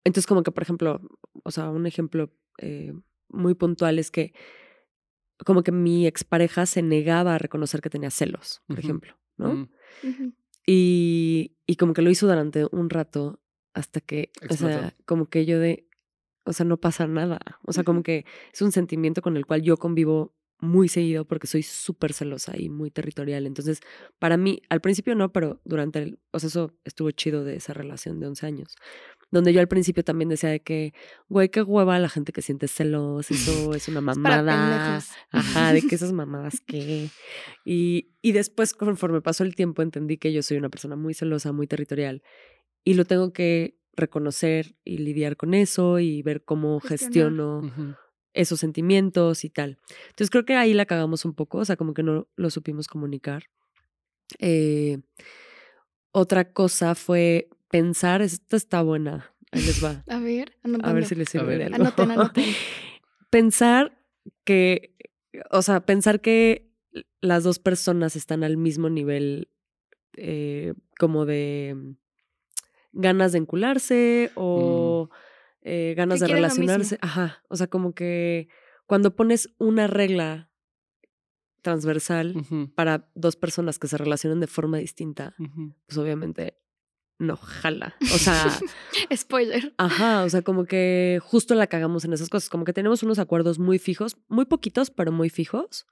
[0.04, 1.00] entonces, como que, por ejemplo,
[1.44, 2.92] o sea, un ejemplo eh,
[3.28, 4.34] muy puntual es que
[5.44, 9.68] como que mi expareja se negaba a reconocer que tenía celos, por ejemplo, ¿no?
[10.02, 10.34] Ujú.
[10.66, 13.40] Y, y como que lo hizo durante un rato
[13.72, 15.88] hasta que, o sea, como que yo de,
[16.44, 17.38] o sea, no pasa nada.
[17.64, 21.46] O sea, como que es un sentimiento con el cual yo convivo muy seguido porque
[21.46, 23.46] soy súper celosa y muy territorial.
[23.46, 23.80] Entonces,
[24.18, 27.74] para mí, al principio no, pero durante el, o sea, eso estuvo chido de esa
[27.74, 28.74] relación de 11 años.
[29.30, 30.94] Donde yo al principio también decía de que,
[31.28, 34.80] güey, qué hueva la gente que siente celos, eso es una Es mamada.
[34.98, 35.10] pendejos.
[35.30, 37.08] Ajá, de que esas mamadas qué.
[37.64, 41.52] Y, y después, conforme pasó el tiempo, entendí que yo soy una persona muy celosa,
[41.52, 42.22] muy territorial.
[42.84, 47.94] Y lo tengo que reconocer y lidiar con eso y ver cómo gestiono Ujú.
[48.34, 49.78] Esos sentimientos y tal.
[50.08, 52.86] Entonces creo que ahí la cagamos un poco, o sea, como que no lo supimos
[52.88, 53.44] comunicar.
[54.38, 54.98] Eh,
[56.12, 60.88] otra cosa fue pensar, esta está buena, ahí les va, A ver, anotando.
[60.88, 61.58] a ver si les A sirve ver.
[61.58, 61.76] de algo.
[61.76, 62.44] Anoten, anoten.
[63.30, 63.98] pensar
[64.44, 64.94] que,
[65.50, 66.70] o sea, pensar que
[67.20, 69.48] las dos personas están al mismo nivel
[70.16, 71.90] eh, como de mm,
[72.92, 75.10] ganas de encularse o
[75.62, 76.98] eh, ganas de relacionarse.
[77.00, 78.48] Ajá, o sea, como que
[78.86, 80.50] cuando pones una regla
[81.62, 82.34] transversal
[82.74, 85.34] para dos personas que se relacionan de forma distinta,
[85.86, 86.56] pues obviamente
[87.18, 87.96] no jala.
[88.00, 88.46] O sea,
[89.14, 89.74] Spoiler.
[89.76, 93.18] ajá, o sea, como que justo la cagamos en esas cosas, como que tenemos unos
[93.18, 95.86] acuerdos muy fijos, muy poquitos, pero muy fijos.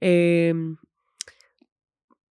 [0.00, 0.76] Em,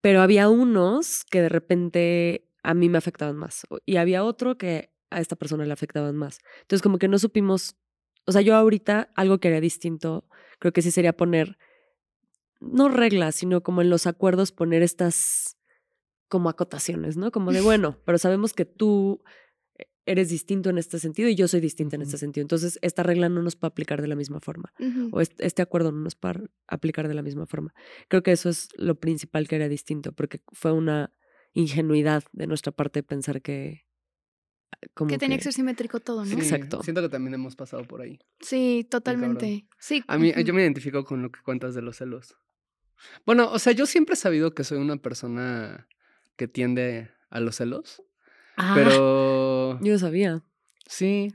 [0.02, 4.94] pero había unos que de repente a mí me afectaban más y había otro que
[5.10, 6.40] a esta persona le afectaban más.
[6.62, 7.76] Entonces, como que no supimos,
[8.26, 10.28] o sea, yo ahorita algo que haría distinto,
[10.60, 11.58] creo que sí sería poner,
[12.60, 15.58] no reglas, sino como en los acuerdos poner estas
[16.28, 17.32] como acotaciones, ¿no?
[17.32, 19.24] Como de, bueno, pero sabemos que tú
[20.06, 22.42] eres distinto en este sentido y yo soy distinta en este sentido.
[22.42, 24.74] Entonces, esta regla no nos puede aplicar de la misma forma
[25.12, 27.74] o este, este acuerdo no nos puede aplicar de la misma forma.
[28.08, 31.14] Creo que eso es lo principal que era distinto, porque fue una
[31.54, 33.87] ingenuidad de nuestra parte pensar que
[34.94, 36.32] como que tenía que ser simétrico todo, ¿no?
[36.32, 36.84] Sí, Exacto.
[36.84, 38.20] Siento que también hemos pasado por ahí.
[38.42, 39.68] Sí, totalmente.
[39.80, 40.04] Sí.
[40.08, 42.36] A mí, yo me identifico con lo que cuentas de los celos.
[43.26, 45.88] Bueno, o sea, yo siempre he sabido que soy una persona
[46.36, 48.04] que tiende a los celos,
[48.60, 50.44] Ah, pero yo no sabía.
[50.88, 51.34] sí.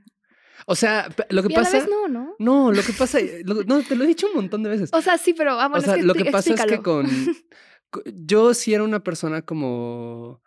[0.67, 1.79] O sea, lo que Y a la pasa...
[1.79, 2.37] vez no, ¿no?
[2.39, 4.91] No, lo que pasa, lo- no, te lo he dicho un montón de veces.
[4.93, 6.81] O sea, sí, pero ah, O bueno, sea, es que lo que pasa es que
[6.81, 7.05] con,
[7.91, 10.41] co- Yo sí era una persona como.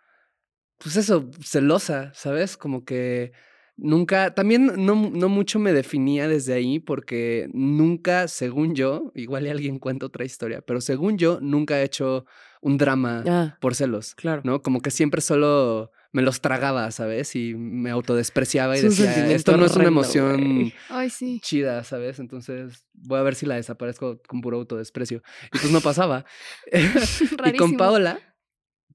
[0.77, 2.57] Pues eso, celosa, ¿sabes?
[2.57, 3.31] Como que
[3.77, 4.33] nunca.
[4.33, 10.05] También no, no mucho me definía desde ahí, porque nunca, según yo, igual alguien cuenta
[10.05, 12.25] otra historia, pero según yo, nunca he hecho
[12.61, 14.41] un drama Ah, por celos, claro.
[14.43, 14.61] ¿no?
[14.61, 17.35] Como que siempre solo me los tragaba, ¿sabes?
[17.35, 20.73] Y me autodespreciaba y decía, esto no es una emoción güey.
[20.89, 21.41] Ay, sí.
[21.43, 22.19] chida, ¿sabes?
[22.19, 25.21] Entonces voy a ver si la desaparezco con puro autodesprecio.
[25.53, 26.25] Y pues no pasaba.
[26.71, 27.75] y con.
[27.75, 28.17] Paola,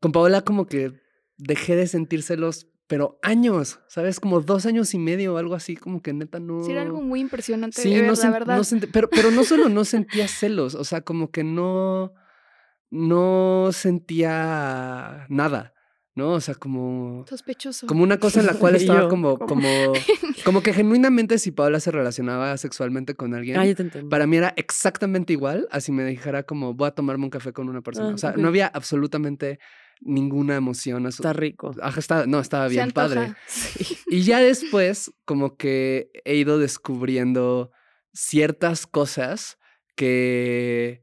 [0.00, 0.92] con Paola como que
[1.40, 4.18] dejé de sentir celos, pero años, ¿sabes?
[4.20, 6.64] Como dos años y medio o algo así, como que neta no...
[6.64, 8.58] Sí, era algo muy impresionante Sí, de ver, no la verdad.
[8.58, 12.12] no pero, pero no solo no sentía celos, o sea, como que no,
[12.90, 15.72] no sentía nada,
[16.16, 16.32] ¿no?
[16.32, 17.24] O sea, como...
[17.28, 17.86] Sospechoso.
[17.86, 19.68] Como una cosa en la cual estaba yo, como, como,
[20.44, 23.64] como que genuinamente si Paola se relacionaba sexualmente con alguien, Ah,
[24.10, 27.52] para mí era exactamente igual a si me dijera como voy a tomarme un café
[27.52, 28.10] con una persona.
[28.10, 29.60] Ah, o sea, no había absolutamente
[30.00, 31.06] ninguna emoción.
[31.06, 31.72] Está rico.
[31.82, 33.34] Ajá, no, estaba bien padre.
[33.46, 33.96] Sí.
[34.08, 37.70] Y ya después, como que he ido descubriendo
[38.12, 39.58] ciertas cosas
[39.96, 41.02] que.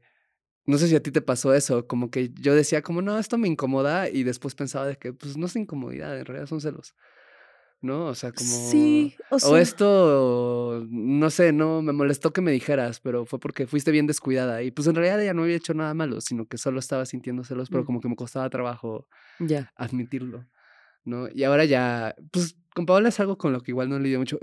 [0.66, 3.38] No sé si a ti te pasó eso, como que yo decía como, no, esto
[3.38, 6.94] me incomoda y después pensaba de que, pues no es incomodidad, en realidad son celos,
[7.80, 8.06] ¿no?
[8.06, 8.48] O sea, como...
[8.50, 13.38] Sí, o O sea, esto, no sé, no, me molestó que me dijeras, pero fue
[13.38, 16.46] porque fuiste bien descuidada y pues en realidad ella no había hecho nada malo, sino
[16.46, 17.86] que solo estaba sintiendo celos, pero Mm.
[17.86, 19.06] como que me costaba trabajo
[19.38, 19.72] ya.
[19.76, 20.44] admitirlo,
[21.04, 21.28] ¿no?
[21.32, 24.38] Y ahora ya, pues con Paola es algo con lo que igual no lidio mucho.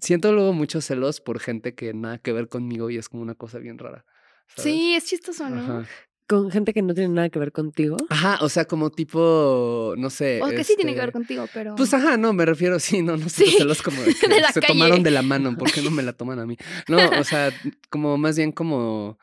[0.00, 3.34] Siento luego muchos celos por gente que nada que ver conmigo y es como una
[3.34, 4.04] cosa bien rara.
[4.48, 4.62] ¿sabes?
[4.72, 5.60] Sí, es chistoso, ¿no?
[5.60, 5.84] Ajá.
[6.28, 7.96] Con gente que no tiene nada que ver contigo.
[8.10, 10.40] Ajá, o sea, como tipo, no sé.
[10.42, 11.76] O que sí tiene que ver este, contigo, pero.
[11.76, 14.40] Pues ajá, no, me refiero, sí, no, no sé, Sí, celos como de que de
[14.40, 14.72] la se calle.
[14.74, 16.56] tomaron de la mano, ¿por qué no me la toman a mí?
[16.88, 17.52] No, o sea,
[17.90, 19.18] como más bien como,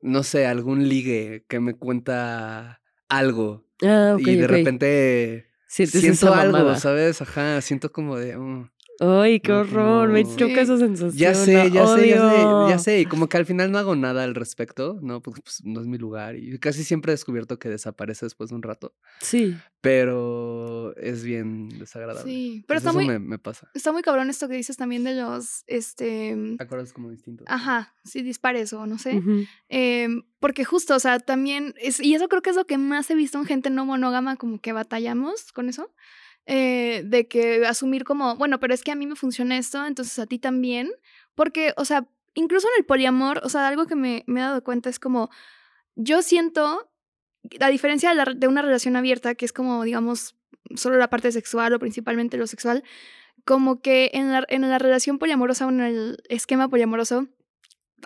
[0.00, 6.52] no sé, algún ligue que me cuenta algo Ah, ok, y de repente siento algo,
[6.58, 6.76] mamada.
[6.78, 7.20] ¿sabes?
[7.20, 10.08] Ajá, siento como de, mm, Ay, qué No, horror.
[10.10, 10.60] Me choca Sí.
[10.60, 11.16] esa sensación.
[11.18, 13.96] ya sé, ya sé, ya sé, ya sé, y como que al final no hago
[13.96, 17.58] nada al respecto, no, pues, pues, no es mi lugar y casi siempre he descubierto
[17.58, 19.56] que desaparece después de un rato, Sí.
[19.80, 22.22] pero es bien desagradable.
[22.30, 23.68] Sí, pero está eso muy, me, me pasa.
[23.74, 27.44] está muy cabrón esto que dices también de los, este, Acuerdas como distinto.
[27.48, 29.20] ajá, sí, dispares o no sé.
[29.68, 33.10] Em, porque justo, o sea, también, es, y eso creo que es lo que más
[33.10, 35.90] he visto en gente no monógama, como que batallamos con eso,
[36.46, 40.18] eh, de que asumir como, bueno, pero es que a mí me funciona esto, entonces
[40.18, 40.90] a ti también,
[41.34, 44.62] porque, o sea, incluso en el poliamor, o sea, algo que me, me he dado
[44.62, 45.30] cuenta es como,
[45.96, 46.90] yo siento,
[47.60, 50.36] a diferencia de, la de una relación abierta, que es como, digamos,
[50.74, 52.84] solo la parte sexual o principalmente lo sexual,
[53.44, 57.28] como que en la, en la relación poliamorosa o en el esquema poliamoroso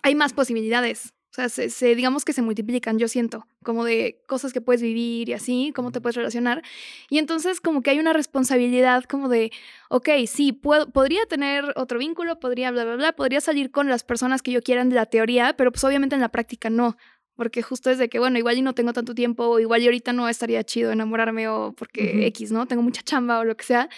[0.02, 1.14] hay más posibilidades.
[1.38, 5.28] Sea, se, se- digamos que se multiplican, yo siento, como de cosas que puedes vivir
[5.28, 6.64] y así, cómo te puedes relacionar.
[7.10, 9.52] Y entonces como que hay una responsabilidad como de,
[9.88, 14.02] ok, sí, puedo, podría tener otro vínculo, podría bla, bla, bla, podría salir con las
[14.02, 16.96] personas que yo quieran de la teoría, pero pues obviamente en la práctica no.
[17.36, 19.84] Porque justo es de que, bueno, igual y no tengo tanto tiempo, o igual y
[19.86, 22.26] ahorita no estaría chido enamorarme, o porque.
[22.26, 22.66] X, ¿no?
[22.66, 23.88] Tengo mucha chamba o lo que sea.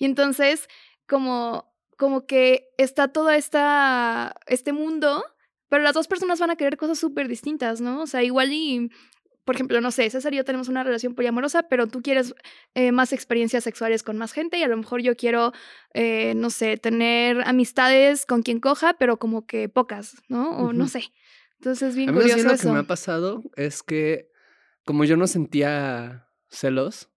[0.00, 0.66] Y entonces,
[1.06, 5.24] como, como que está todo esta, este mundo,
[5.68, 8.02] pero las dos personas van a querer cosas súper distintas, ¿no?
[8.02, 8.90] O sea, igual y,
[9.44, 12.34] por ejemplo, no sé, César y yo tenemos una relación poliamorosa, pero tú quieres
[12.74, 15.52] eh, más experiencias sexuales con más gente y a lo mejor yo quiero,
[15.94, 20.50] eh, no sé, tener amistades con quien coja, pero como que pocas, ¿no?
[20.50, 21.12] O no sé.
[21.58, 22.68] Entonces, bien A mí curioso lo eso.
[22.68, 24.30] que me ha pasado es que
[24.84, 27.10] como yo no sentía celos,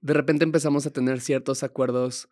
[0.00, 2.28] de repente empezamos a tener ciertos acuerdos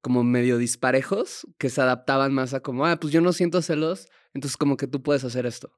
[0.00, 4.08] como medio disparejos que se adaptaban más a como, ah, pues yo no siento celos,
[4.32, 5.72] entonces como que tú puedes hacer esto,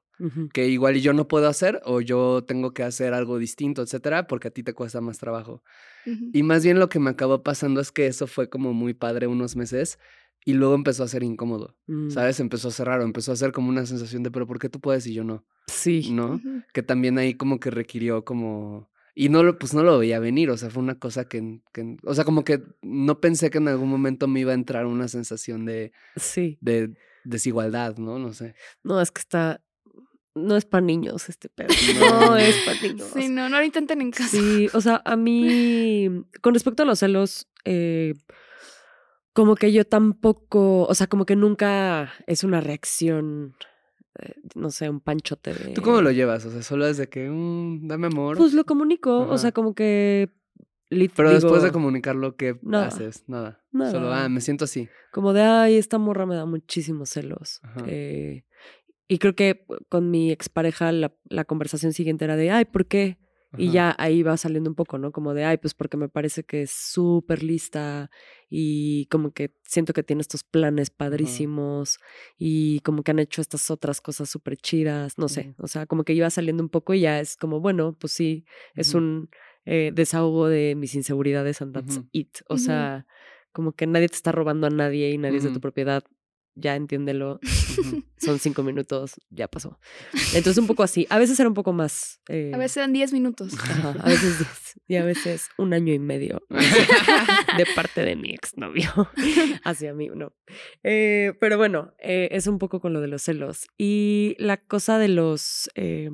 [0.53, 4.49] que igual yo no puedo hacer o yo tengo que hacer algo distinto, etcétera, porque
[4.49, 5.63] a ti te cuesta más trabajo.
[6.33, 9.27] Y más bien lo que me acabó pasando es que eso fue como muy padre
[9.27, 9.99] unos meses
[10.45, 12.39] y luego empezó a ser incómodo, Mm, ¿sabes?
[12.39, 14.79] Empezó a ser raro, empezó a ser como una sensación de, pero ¿por qué tú
[14.79, 15.45] puedes y yo no?
[15.67, 16.11] Sí.
[16.11, 16.39] ¿No?
[16.73, 18.89] Que también ahí como que requirió como...
[19.15, 21.97] Y no lo, pues no lo veía venir, o sea, fue una cosa que, que-
[22.03, 25.07] o sea, como que no pensé que en algún momento me iba a entrar una
[25.07, 26.57] sensación de, Sí.
[26.61, 28.17] de desigualdad, ¿no?
[28.17, 28.55] No sé.
[28.83, 29.61] No, es que está.
[30.35, 31.67] No es para niños este pedo.
[31.99, 32.31] No.
[32.31, 33.07] No es para niños.
[33.13, 34.29] Sí, no, no lo intenten en casa.
[34.29, 36.09] Sí, o sea, a mí,
[36.41, 38.15] con respecto a los celos, eh,
[39.33, 43.55] como que yo tampoco, o sea, como que nunca es una reacción,
[44.55, 45.73] no sé, un panchote de...
[45.73, 46.45] ¿Tú cómo lo llevas?
[46.45, 48.37] O sea, solo es de que, mm, dame amor.
[48.37, 50.29] Pues lo comunico, o sea, como que...
[50.89, 53.23] lit- pero después de comunicarlo, ¿qué nada, haces?
[53.27, 53.61] Nada.
[53.91, 54.87] Solo, ah, me siento así.
[55.11, 57.61] Como de, ay, esta morra me da muchísimos celos.
[57.87, 58.45] Eh,
[59.07, 63.17] y creo que con mi expareja la, la conversación siguiente era de, ay, ¿por qué?
[63.57, 65.11] Y ya ahí va saliendo un poco, ¿no?
[65.11, 68.09] Como de, ay, pues porque me parece que es súper lista
[68.49, 71.99] y como que siento que tiene estos planes padrísimos
[72.37, 76.03] y como que han hecho estas otras cosas súper chidas, no sé, o sea, como
[76.03, 79.29] que iba saliendo un poco y ya es como, bueno, pues sí, es un
[79.65, 82.39] eh, desahogo de mis inseguridades and that's it.
[82.47, 83.05] O sea,
[83.51, 86.03] como que nadie te está robando a nadie y nadie es de tu propiedad,
[86.55, 87.39] ya entiéndelo,
[88.17, 89.79] son cinco minutos, ya pasó.
[90.33, 92.19] Entonces un poco así, a veces era un poco más...
[92.29, 93.53] eh, A veces eran 10 minutos.
[93.59, 94.49] Ajá, a veces 10
[94.87, 98.91] y a veces un año y medio de parte de mi exnovio
[99.63, 100.33] hacia mí, no.
[100.83, 103.67] Eh, pero bueno, eh, es un poco con lo de los celos.
[103.77, 106.09] Y la cosa de los, eh,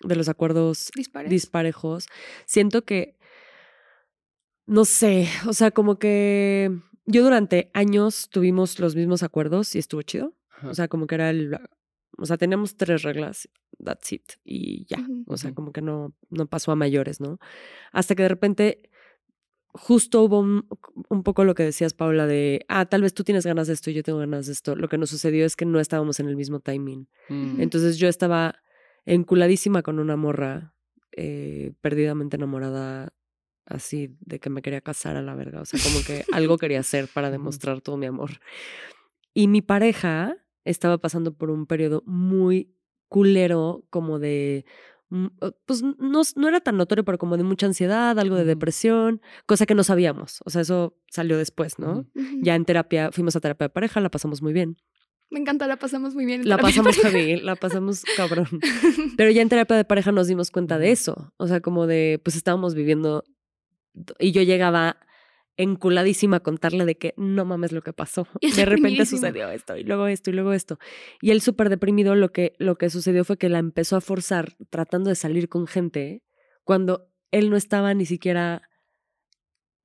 [0.00, 1.30] de los acuerdos Dispares.
[1.30, 2.06] disparejos,
[2.46, 3.16] siento que,
[4.66, 6.70] no sé, o sea, como que
[7.08, 10.34] yo durante años tuvimos los mismos acuerdos y estuvo chido.
[10.50, 10.68] Ajá.
[10.68, 11.58] O sea, como que era el...
[12.18, 13.48] O sea, teníamos tres reglas,
[13.82, 14.98] that's it, y ya.
[15.26, 17.38] O sea, como que no, no pasó a mayores, ¿no?
[17.92, 18.90] Hasta que de repente
[19.72, 20.66] justo hubo un,
[21.08, 23.90] un poco lo que decías, Paula, de, ah, tal vez tú tienes ganas de esto
[23.90, 24.74] y yo tengo ganas de esto.
[24.74, 27.08] Lo que nos sucedió es que no estábamos en el mismo timing.
[27.28, 27.60] Mm.
[27.60, 28.56] Entonces yo estaba
[29.06, 30.74] enculadísima con una morra,
[31.12, 33.14] eh, perdidamente enamorada,
[33.68, 35.60] así de que me quería casar a la verga.
[35.60, 38.40] O sea, como que algo quería hacer para demostrar todo mi amor.
[39.34, 42.74] Y mi pareja estaba pasando por un periodo muy
[43.08, 44.64] culero, como de.
[45.10, 45.26] mm,
[45.66, 49.66] Pues no, no era tan notorio, pero como de mucha ansiedad, algo de depresión, cosa
[49.66, 50.40] que no sabíamos.
[50.44, 52.06] O sea, eso salió después, ¿no?
[52.42, 54.76] Ya en terapia, fuimos a terapia de pareja, la pasamos muy bien.
[55.30, 56.40] Me encanta, la pasamos muy bien.
[56.40, 58.48] en La pasamos bien, la pasamos cabrón.
[59.18, 61.32] Pero ya en terapia de pareja nos dimos cuenta de eso.
[61.36, 63.24] O sea, como de, pues estábamos viviendo
[64.18, 64.98] y yo llegaba
[65.58, 68.26] enculadísima a contarle de que no mames lo que pasó.
[68.56, 70.78] De repente sucedió esto y luego esto y luego esto.
[71.20, 74.56] Y él súper deprimido, lo que, lo que sucedió fue que la empezó a forzar
[74.70, 76.22] tratando de salir con gente
[76.64, 78.62] cuando él no estaba ni siquiera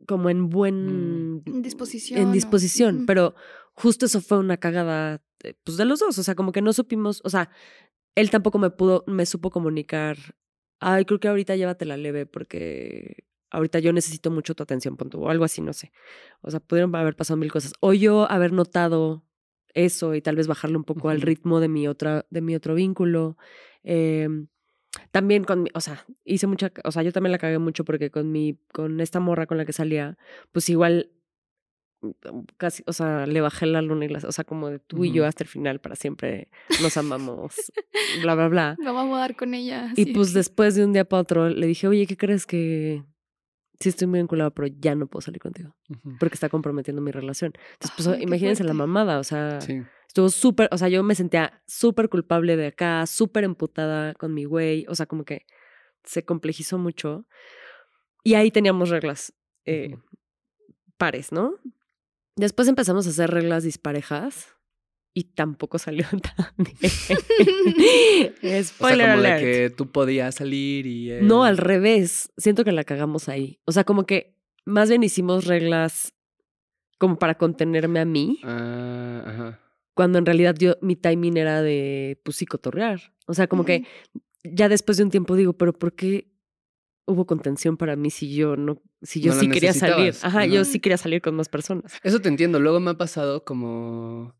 [0.07, 2.19] como en buen En disposición.
[2.21, 3.35] en disposición, pero
[3.73, 6.73] justo eso fue una cagada eh, pues de los dos, o sea, como que no
[6.73, 7.49] supimos, o sea,
[8.15, 10.17] él tampoco me pudo me supo comunicar,
[10.79, 15.29] ay, creo que ahorita llévatela leve porque ahorita yo necesito mucho tu atención, punto, o
[15.29, 15.91] algo así, no sé.
[16.41, 17.73] O sea, pudieron haber pasado mil cosas.
[17.79, 19.23] O yo haber notado
[19.73, 22.75] eso y tal vez bajarle un poco al ritmo de mi otra de mi otro
[22.75, 23.37] vínculo.
[23.83, 24.47] Em,
[25.11, 28.11] también con mi, o sea, hice mucha, o sea, yo también la cagué mucho porque
[28.11, 30.17] con mi, con esta morra con la que salía,
[30.51, 31.11] pues igual
[32.01, 32.11] mm,
[32.57, 35.11] casi, o sea, le bajé la luna y la, o sea, como de tú y
[35.11, 36.49] yo hasta el final para siempre
[36.81, 37.55] nos amamos,
[38.21, 38.75] bla, bla, bla.
[38.77, 39.91] Voy a mudar con ella.
[39.95, 43.03] Y pues después de un día para otro le dije, oye, ¿qué crees que
[43.79, 45.75] sí estoy muy vinculado, pero ya no puedo salir contigo?
[46.19, 47.53] Porque está comprometiendo mi relación.
[47.73, 49.81] Entonces, pues Ay, imagínense la mamada, o sea, Sí.
[50.07, 54.45] estuvo súper, o sea, yo me sentía súper culpable de acá, súper emputada con mi
[54.45, 55.45] güey, o sea, como que
[56.03, 57.25] se complejizó mucho.
[58.23, 59.33] Y ahí teníamos reglas
[59.65, 59.97] eh,
[60.97, 61.55] pares, ¿no?
[62.35, 64.55] Después empezamos a hacer reglas disparejas
[65.13, 66.05] y tampoco salió
[66.35, 68.33] tan bien.
[68.37, 69.43] O sea, Spoiler como alert.
[69.43, 71.09] de que tú podías salir y...
[71.21, 72.31] No, él- al revés.
[72.37, 73.59] Siento que la cagamos ahí.
[73.65, 74.35] O sea, como que
[74.65, 76.13] más bien hicimos reglas
[76.97, 79.59] como para contenerme a mí, Ah, ajá.
[79.93, 83.13] cuando en realidad yo, mi timing era de, pues, sí, cotorrear.
[83.27, 83.85] O sea, como que
[84.43, 86.31] ya después de un tiempo digo, pero ¿por qué
[87.05, 90.15] hubo contención para mí si yo no, si yo No sí quería salir?
[90.21, 91.93] Ajá, yo sí quería salir con más personas.
[92.03, 92.59] Eso te entiendo.
[92.61, 94.33] Luego me ha pasado como.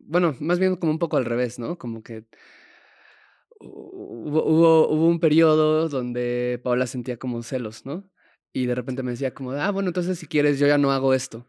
[0.00, 1.78] Bueno, más bien como un poco al revés, ¿no?
[1.78, 2.24] Como que.
[3.58, 8.10] Hubo, hubo, un periodo donde Paola sentía como celos, ¿no?
[8.56, 11.12] y de repente me decía como, ah, bueno, entonces si quieres yo ya no hago
[11.12, 11.46] esto.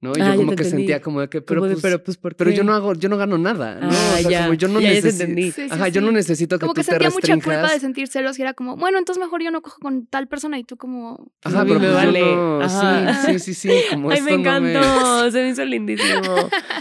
[0.00, 0.10] ¿No?
[0.10, 0.70] Y Ah, yo ya como que entendí.
[0.70, 2.64] sentía como de que, pero, Como de, pues, pero pues, ¿por pero yo qué?
[2.64, 3.88] no hago, yo no gano nada, ¿no?
[3.90, 5.26] Ah, o sea, ya, como yo no necesito.
[5.34, 7.80] Sí, sí, Ajá, yo no necesito que Como tú que te sentía mucha culpa de
[7.80, 10.64] sentir celos y era como, bueno, entonces mejor yo no cojo con tal persona y
[10.64, 11.32] tú como...
[11.42, 12.20] Pues Ajá, pero me pues vale.
[12.20, 13.22] no- Ajá.
[13.26, 16.22] Sí, sí, sí, como Ay, esto me no me- encantó, se me hizo lindísimo.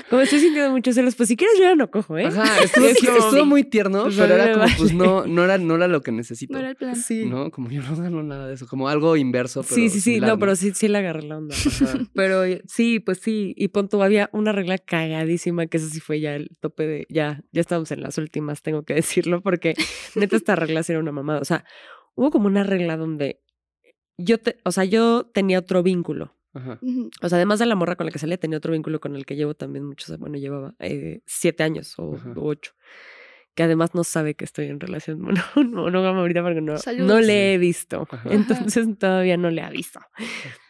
[0.10, 2.26] Como estoy sintiendo muchos celos, pues si quieres yo ya no cojo, ¿eh?
[2.28, 5.88] Ajá, estuvo, estuvo muy tierno, pues pero era como, pues no, no era, no era
[5.88, 6.54] lo que necesito.
[6.54, 6.96] No era el plan.
[6.96, 7.26] Sí.
[7.26, 7.52] ¿No?
[7.52, 10.38] Como yo no gano nada de eso, como algo inverso, pero Sí, sí, sí, no,
[10.38, 11.56] pero sí, sí le agarré la onda.
[12.14, 16.36] Pero sí, pues sí, y punto, había una regla cagadísima, que eso sí fue ya
[16.36, 19.76] el tope de, ya, ya estamos en las últimas, tengo que decirlo, porque
[20.16, 21.40] neta esta regla era una mamada.
[21.40, 21.64] O sea,
[22.16, 23.40] hubo como una regla donde
[24.18, 26.36] yo, te, o sea, yo tenía otro vínculo.
[26.54, 26.82] Ajá.
[27.22, 29.26] O sea, además de la morra con la que salía, tenía otro vínculo con el
[29.26, 32.74] que llevo también muchos, bueno, llevaba eh, siete años o, o ocho.
[33.56, 35.22] Que además no sabe que estoy en relación
[35.56, 38.06] monógama ahorita porque no, no le he visto.
[38.12, 38.28] Ajá.
[38.34, 40.02] Entonces todavía no le aviso.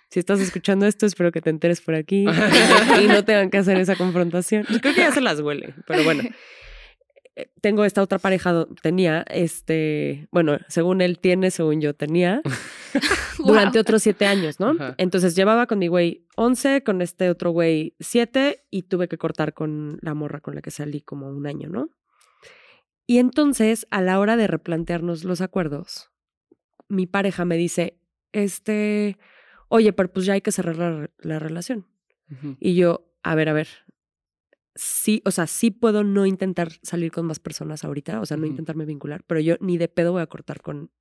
[0.10, 2.26] Si estás escuchando esto, espero que te enteres por aquí
[3.04, 4.66] y no tengan que hacer esa confrontación.
[4.70, 6.24] Yo creo que ya se las huele, pero bueno.
[7.40, 12.42] Eh, Tengo esta otra pareja, tenía, este, bueno, según él tiene, según yo tenía,
[13.38, 14.72] durante otros siete años, ¿no?
[14.72, 14.96] Ajá.
[14.98, 19.54] Entonces llevaba con mi güey 11, con este otro güey 7 y tuve que cortar
[19.54, 21.92] con la morra con la que salí como un año, ¿no?
[23.06, 26.10] Y entonces, a la hora de replantearnos los acuerdos,
[26.90, 28.00] mi pareja me dice,
[28.32, 29.18] este,
[29.70, 31.88] oye, pero pues ya hay que cerrar la, la relación.
[32.32, 32.58] Ujú.
[32.60, 33.68] Y yo, a ver, a ver.
[34.76, 38.44] Sí, o sea, sí puedo no intentar salir con más personas ahorita, o sea, no
[38.44, 38.52] Ujú.
[38.52, 40.92] intentarme vincular, pero yo ni de pedo voy a cortar con,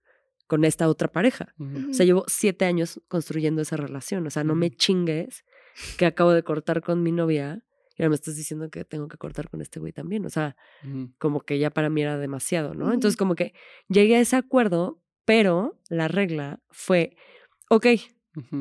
[0.46, 1.54] con esta otra pareja.
[1.58, 1.90] Ujú.
[1.90, 4.26] O sea, llevo siete años construyendo esa relación.
[4.26, 5.44] O sea, no me chingues
[5.98, 7.62] que acabo de cortar con mi novia
[7.98, 10.24] y ahora me estás diciendo que tengo que cortar con este güey también.
[10.24, 10.56] O sea,
[11.18, 12.92] como que ya para mí era demasiado, ¿no?
[12.92, 13.54] Entonces, como que
[13.88, 17.16] llegué a ese acuerdo, pero la regla fue,
[17.68, 17.86] ok,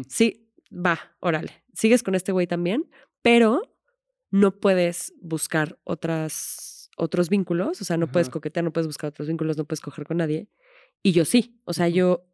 [0.07, 2.89] Sí, va, órale, sigues con este güey también,
[3.21, 3.61] pero
[4.32, 9.28] no puedes buscar otras, otros vínculos, o sea, no puedes coquetear, no puedes buscar otros
[9.28, 10.49] vínculos, no puedes coger con nadie.
[11.03, 12.26] Y yo sí, o sea, yo,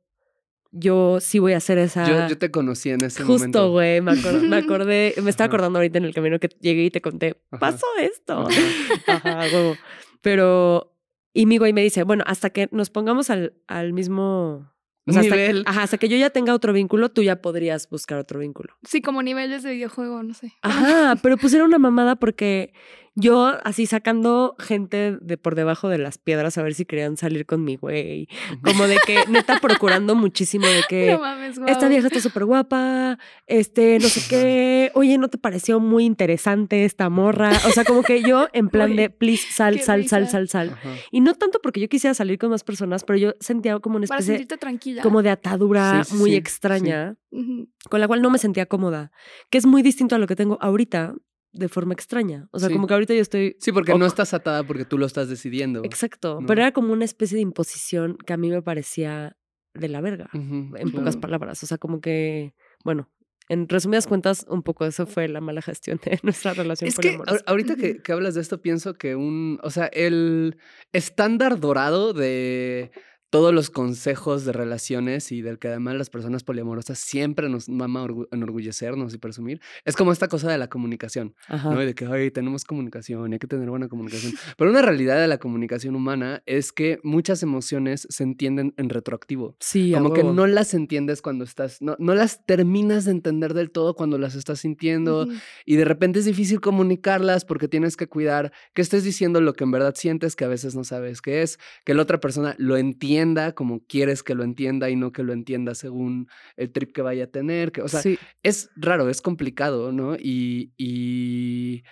[0.72, 2.08] yo sí voy a hacer esa...
[2.08, 3.44] Yo, yo te conocí en ese momento.
[3.46, 6.86] Justo, güey, me, acor- me acordé, me estaba acordando ahorita en el camino que llegué
[6.86, 8.48] y te conté, pasó esto.
[9.08, 9.76] Ajá, huevo.
[10.22, 10.96] Pero,
[11.34, 14.72] y mi güey me dice, bueno, hasta que nos pongamos al, al mismo
[15.12, 18.18] o sea, hasta, ajá, hasta que yo ya tenga otro vínculo, tú ya podrías buscar
[18.18, 18.74] otro vínculo.
[18.84, 20.53] Sí, como niveles de videojuego, no sé.
[20.62, 22.74] Ajá, pero pues era una mamada porque
[23.16, 27.45] yo así sacando gente de por debajo de las piedras a ver si querían salir
[27.45, 28.28] con mi güey.
[28.64, 31.70] Como de que, neta, procurando muchísimo de que No mames, guau.
[31.70, 36.86] esta vieja está súper guapa, este, no sé qué, oye, ¿no te pareció muy interesante
[36.86, 37.51] esta morra?
[37.68, 40.78] O sea, como que yo en plan de, please, sal, sal, sal, sal, sal.
[41.12, 44.07] Y no tanto porque yo quisiera salir con más personas, pero yo sentía como una
[44.07, 45.01] Para especie sentirte tranquila.
[45.01, 47.18] como de atadura Sí, sí, muy sí, extraña,
[47.89, 49.12] con la cual no me sentía cómoda,
[49.49, 51.14] que es muy distinto a lo que tengo ahorita
[51.54, 52.47] de forma extraña.
[52.52, 52.76] O sea, Sí.
[52.76, 53.56] como que ahorita yo estoy...
[53.60, 55.84] Sí, porque no estás atada porque tú lo estás decidiendo.
[55.84, 56.47] Exacto, ¿no?
[56.47, 59.38] pero era como una especie de imposición que a mí me parecía
[59.74, 61.22] de la verga, en pocas claro.
[61.22, 61.64] palabras.
[61.64, 63.10] O sea, como que, bueno,
[63.49, 67.20] en resumidas cuentas, un poco eso fue la mala gestión de nuestra relación Es que
[67.45, 70.58] ahorita que, que hablas de esto, pienso que un, o sea, el
[70.93, 72.91] estándar dorado de
[73.32, 78.04] todos los consejos de relaciones y del que además las personas poliamorosas siempre nos mama
[78.04, 81.74] orgu- enorgullecernos y presumir, es como esta cosa de la comunicación, Ajá.
[81.74, 81.82] ¿no?
[81.82, 84.34] Y de que, ay, tenemos comunicación hay que tener buena comunicación.
[84.58, 89.56] Pero una realidad de la comunicación humana es que muchas emociones se entienden en retroactivo.
[89.60, 93.54] Sí, a Como que no las entiendes cuando estás, no, no las terminas de entender
[93.54, 95.32] del todo cuando las estás sintiendo Ujú.
[95.66, 99.64] y de repente es difícil comunicarlas porque tienes que cuidar que estés diciendo lo que
[99.64, 102.78] en verdad sientes, que a veces no sabes qué es, que la otra persona lo
[103.22, 107.02] entienda como quieres que lo entienda y no que lo entienda según el trip que
[107.02, 108.18] vaya a tener, que, o sea, sí.
[108.44, 110.16] es raro, es complicado, ¿no?
[110.16, 111.84] Y, y,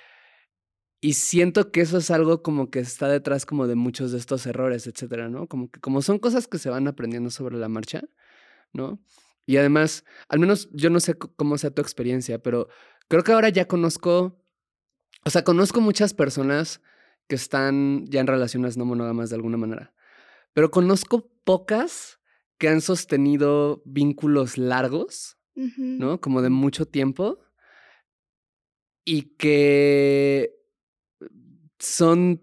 [1.02, 4.46] y siento que eso es algo como que está detrás como de muchos de estos
[4.46, 5.48] errores, etcétera, ¿no?
[5.48, 8.04] Como que como son cosas que se van aprendiendo sobre la marcha,
[8.74, 9.00] ¿no?
[9.46, 12.68] Y además, al menos yo no sé cómo sea tu experiencia, pero
[13.08, 14.44] creo que ahora ya conozco,
[15.26, 16.82] o sea, conozco muchas personas
[17.28, 19.94] que están ya en relaciones no monógamas de alguna manera,
[20.60, 22.20] pero conozco pocas
[22.58, 25.38] que han sostenido vínculos largos.
[25.56, 26.20] ¿no?
[26.20, 27.40] Como de mucho tiempo
[29.06, 30.54] y que
[31.80, 32.42] son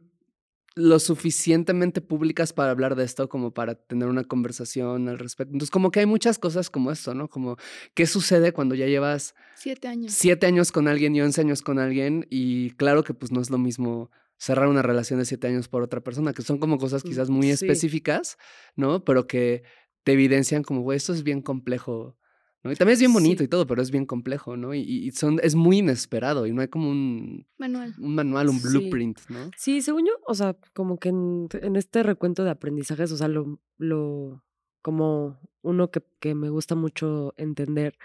[0.77, 5.53] lo suficientemente públicas para hablar de esto como para tener una conversación al respecto.
[5.53, 7.29] Entonces, como que hay muchas cosas como esto, ¿no?
[7.29, 7.59] Como,
[7.93, 10.15] ¿qué sucede cuando ya llevas Siete años.
[10.15, 12.27] siete años con alguien y once años con alguien?
[12.31, 15.83] Y claro que pues no es lo mismo cerrar una relación de siete años por
[15.83, 17.53] otra persona, que son como cosas Mm, quizás muy sí.
[17.53, 18.37] específicas,
[18.75, 19.05] ¿no?
[19.05, 19.63] Pero que
[20.05, 22.17] te evidencian como, güey, esto es bien complejo,
[22.63, 22.71] ¿no?
[22.73, 23.45] Y también es bien bonito Sí.
[23.45, 24.75] y todo, pero es bien complejo, ¿no?
[24.75, 27.95] Y, y son, es muy inesperado y no hay como un, Manual.
[27.99, 28.69] un manual, un Sí.
[28.69, 29.51] blueprint, ¿no?
[29.57, 33.29] Sí, según yo, o sea, como que en, en este recuento de aprendizajes, o sea,
[33.29, 34.45] lo, lo
[34.83, 37.99] como uno que, que me gusta mucho entender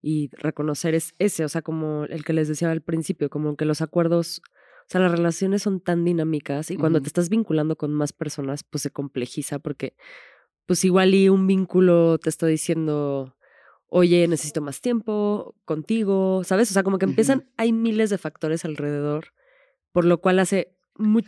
[0.00, 3.64] y reconocer es ese, o sea, como el que les decía al principio, como que
[3.64, 4.40] los acuerdos,
[4.90, 8.82] sea, las relaciones son tan dinámicas y cuando te estás vinculando con más personas, pues
[8.82, 9.94] se complejiza porque,
[10.66, 13.36] pues igual y un vínculo te está diciendo,
[13.86, 16.70] oye, necesito más tiempo contigo, ¿sabes?
[16.70, 19.28] O sea, como que empiezan, hay miles de factores alrededor,
[19.92, 21.20] por lo cual hace mu-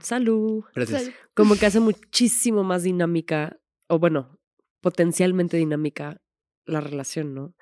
[0.00, 1.10] salud, Gracias.
[1.34, 3.58] Como que hace muchísimo más dinámica,
[3.88, 4.38] o bueno,
[4.80, 6.20] potencialmente dinámica
[6.66, 7.54] la relación, ¿no?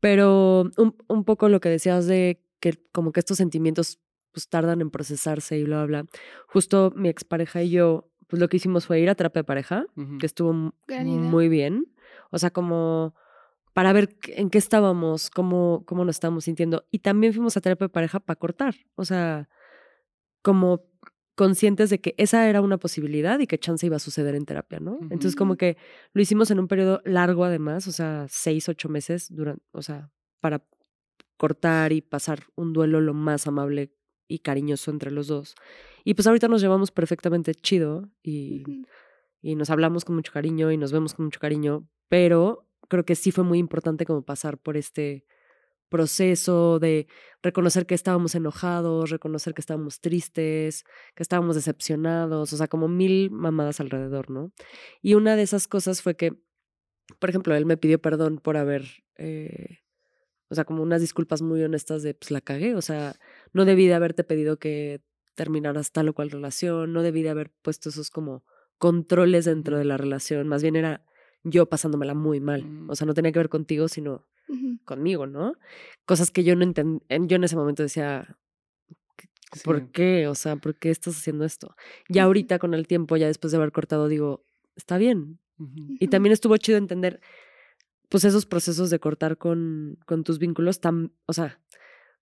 [0.00, 4.00] Pero un, un poco lo que decías de que como que estos sentimientos
[4.36, 6.10] pues tardan en procesarse y bla, bla, bla.
[6.46, 9.86] Justo mi expareja y yo, pues lo que hicimos fue ir a terapia de pareja,
[10.20, 11.86] que estuvo muy bien.
[12.30, 13.14] O sea, como
[13.72, 16.84] para ver en qué estábamos, cómo, cómo nos estábamos sintiendo.
[16.90, 18.74] Y también fuimos a terapia de pareja para cortar.
[18.94, 19.48] O sea,
[20.42, 20.84] como
[21.34, 24.80] conscientes de que esa era una posibilidad y que chance iba a suceder en terapia,
[24.80, 24.98] ¿no?
[25.04, 25.78] Entonces, como que
[26.12, 30.10] lo hicimos en un periodo largo, además, o sea, seis, ocho meses, durante, o sea,
[30.40, 30.62] para
[31.38, 33.95] cortar y pasar un duelo lo más amable
[34.28, 35.54] y cariñoso entre los dos.
[36.04, 38.64] Y pues ahorita nos llevamos perfectamente chido y,
[39.42, 43.14] y nos hablamos con mucho cariño y nos vemos con mucho cariño, pero creo que
[43.14, 45.24] sí fue muy importante como pasar por este
[45.88, 47.06] proceso de
[47.42, 53.30] reconocer que estábamos enojados, reconocer que estábamos tristes, que estábamos decepcionados, o sea, como mil
[53.30, 54.52] mamadas alrededor, ¿no?
[55.00, 56.32] Y una de esas cosas fue que,
[57.18, 59.78] por ejemplo, él me pidió perdón por haber, eh,
[60.48, 63.14] o sea, como unas disculpas muy honestas de, pues la cagué, o sea,
[63.52, 65.00] no debí de haberte pedido que
[65.34, 68.44] terminaras tal o cual relación, no debí de haber puesto esos como
[68.78, 71.04] controles dentro de la relación, más bien era
[71.44, 72.90] yo pasándomela muy mal, Mm.
[72.90, 74.26] o sea, no tenía que ver contigo, sino
[74.84, 75.54] conmigo, ¿no?
[76.04, 78.36] Cosas que yo no entendí, yo en ese momento decía,
[79.52, 79.62] Sí.
[79.64, 80.26] ¿por qué?
[80.28, 81.74] O sea, ¿por qué estás haciendo esto?
[82.08, 84.44] Ya ahorita con el tiempo, ya después de haber cortado, digo,
[84.74, 85.38] está bien.
[86.00, 87.20] Y también estuvo chido entender,
[88.08, 91.60] pues, esos procesos de cortar con, con tus vínculos, tan, o sea,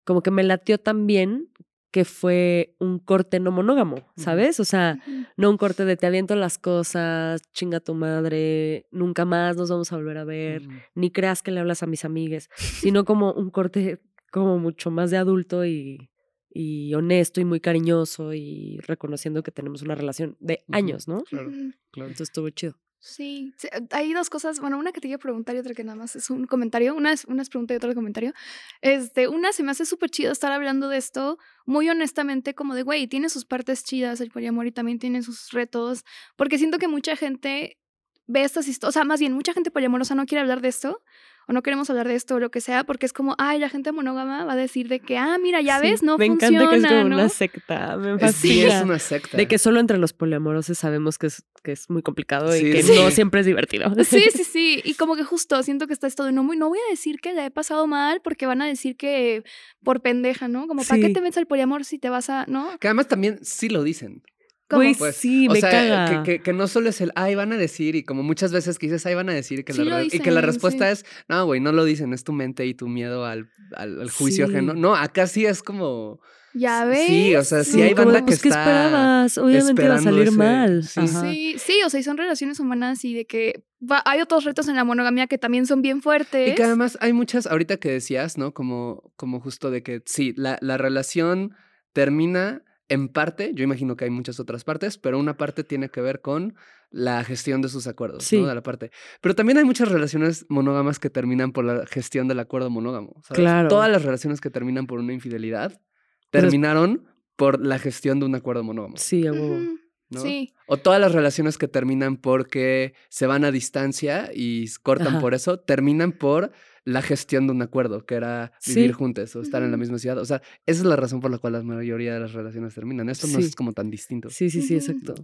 [0.03, 1.49] como que me latió tan bien
[1.95, 4.59] que fue un corte no monógamo, ¿sabes?
[4.59, 4.99] O sea,
[5.37, 9.93] no un corte de te aviento las cosas, chinga tu madre, nunca más nos vamos
[9.93, 13.49] a volver a ver, ni creas que le hablas a mis amigues, sino como un
[13.49, 16.09] corte como mucho más de adulto y,
[16.49, 21.23] y honesto y muy cariñoso y reconociendo que tenemos una relación de años, ¿no?
[21.23, 21.49] Claro,
[21.91, 22.09] claro.
[22.09, 22.75] Entonces estuvo chido.
[23.07, 25.95] Sí, eh, hay dos cosas, bueno, una que te quiero preguntar y otra que nada
[25.95, 28.33] más es un comentario, una es, una pregunta y otra es comentario.
[28.81, 31.37] Este, una se me hace súper chido estar hablando de esto
[31.67, 35.51] muy honestamente como de, güey, tiene sus partes chidas el poliamor y también tiene sus
[35.51, 36.03] retos,
[36.35, 37.77] porque siento que mucha gente
[38.25, 41.03] ve estas historias, o sea, más bien mucha gente poliamorosa no quiere hablar de esto
[41.47, 43.69] o no queremos hablar de esto o lo que sea, porque es como, ay, la
[43.69, 46.57] gente monógama va a decir de que, ah, mira, ya Sí, ves, no me funciona,
[46.63, 47.15] encanta que es como ¿no?
[47.15, 48.53] una secta, me fascina.
[48.53, 49.37] Sí, es una secta.
[49.37, 52.71] De que solo entre los poliamorosos sabemos que es, que es muy complicado Sí, y
[52.71, 52.93] que sí.
[52.95, 53.91] no siempre es divertido.
[54.05, 54.81] Sí, sí, sí.
[54.83, 57.19] Y como que justo siento que está esto de no, muy- no voy a decir
[57.19, 59.43] que la he pasado mal porque van a decir que
[59.83, 60.67] por pendeja, ¿no?
[60.67, 62.77] Como, ¿para qué te metes al poliamor si te vas a, no?
[62.79, 64.23] Que además también sí lo dicen.
[64.67, 66.23] Pues, sí, o me sea, caga.
[66.23, 68.79] Que, que, que no solo es el, ay, van a decir, y como muchas veces
[68.79, 70.43] que dices, ay, van a decir, que Sí la lo re- y que la dicen,
[70.53, 71.01] respuesta sí.
[71.03, 74.09] es, no, güey, no lo dicen, es tu mente y tu miedo al, al, al
[74.09, 74.51] juicio Sí.
[74.53, 74.73] ajeno.
[74.73, 76.19] No, acá sí es como...
[76.57, 77.07] Ya ves.
[77.07, 79.37] Sí, o sea, sí hay banda que pues, ¿qué está esperabas?
[79.37, 80.83] Obviamente iba a esperando salir ese- mal.
[80.83, 81.07] sí.
[81.09, 84.69] Sí, sí, o sea, y son relaciones humanas y de que va- hay otros retos
[84.69, 86.53] en la monogamia que también son bien fuertes.
[86.53, 88.53] Y que además hay muchas, ahorita que decías, ¿no?
[88.53, 91.51] Como, como justo de que sí, la, la relación
[91.91, 96.01] termina en parte, yo imagino que hay muchas otras partes, pero una parte tiene que
[96.01, 96.55] ver con
[96.91, 98.39] la gestión de sus acuerdos, Sí.
[98.39, 98.47] ¿no?
[98.47, 98.91] De la parte.
[99.21, 103.21] Pero también hay muchas relaciones monógamas que terminan por la gestión del acuerdo monógamo.
[103.23, 103.39] ¿sabes?
[103.41, 103.67] Claro.
[103.69, 105.81] Todas las relaciones que terminan por una infidelidad
[106.29, 107.05] terminaron
[107.35, 108.95] por la gestión de un acuerdo monógamo.
[108.97, 109.55] Sí, a huevo.
[109.55, 109.79] Ujú,
[110.09, 110.21] ¿no?
[110.21, 110.53] Sí.
[110.67, 115.19] O todas las relaciones que terminan porque se van a distancia y cortan Ajá.
[115.19, 116.51] por eso, terminan por
[116.85, 118.93] la gestión de un acuerdo, que era vivir Sí.
[118.93, 120.19] juntos o estar en la misma ciudad.
[120.19, 123.09] O sea, esa es la razón por la cual la mayoría de las relaciones terminan.
[123.09, 124.29] Esto no es como tan distinto.
[124.29, 125.15] Sí, sí, sí, exacto.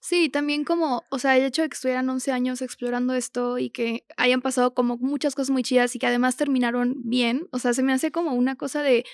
[0.00, 3.70] Sí, también como, o sea, el hecho de que estuvieran 11 años explorando esto y
[3.70, 7.74] que hayan pasado como muchas cosas muy chidas y que además terminaron bien, o sea,
[7.74, 9.04] se me hace como una cosa de,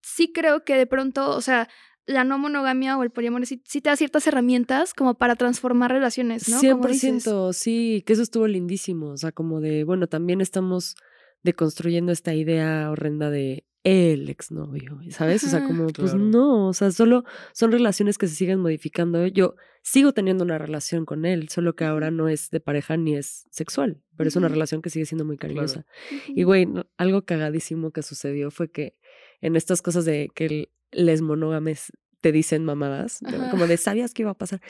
[0.00, 1.68] sí creo que de pronto, o sea,
[2.06, 5.92] la no monogamia o el poliamor sí, sí te da ciertas herramientas como para transformar
[5.92, 6.58] relaciones, ¿no?
[6.58, 7.22] Como dices.
[7.26, 9.10] 100%, sí, que eso estuvo lindísimo.
[9.10, 10.96] O sea, como de, bueno, también estamos
[11.42, 15.42] deconstruyendo esta idea horrenda de el exnovio, ¿sabes?
[15.44, 16.18] O sea, como, pues Claro.
[16.18, 17.24] no, o sea, solo
[17.54, 19.26] son relaciones que se siguen modificando.
[19.26, 23.16] Yo sigo teniendo una relación con él, solo que ahora no es de pareja ni
[23.16, 25.86] es sexual, pero es una relación que sigue siendo muy cariñosa.
[26.28, 28.96] Y güey, no- algo cagadísimo que sucedió fue que
[29.40, 33.50] en estas cosas de que les monógames te dicen mamadas, Ajá.
[33.50, 34.60] como de sabías que iba a pasar.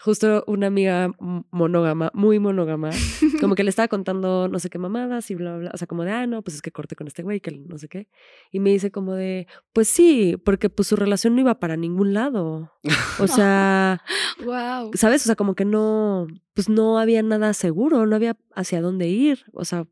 [0.00, 1.10] Justo una amiga
[1.50, 2.90] monógama, muy monógama,
[3.40, 5.70] como que le estaba contando no sé qué mamadas y bla, bla, bla.
[5.74, 7.78] O sea, como de, ah, no, pues es que corté con este güey, que no
[7.78, 8.08] sé qué.
[8.52, 12.14] Y me dice como de, pues sí, porque pues su relación no iba para ningún
[12.14, 12.72] lado.
[13.18, 14.00] O sea,
[14.44, 14.92] Wow.
[14.94, 15.22] ¿sabes?
[15.22, 19.46] O sea, como que no, pues no había nada seguro, no había hacia dónde ir.
[19.52, 19.86] O sea,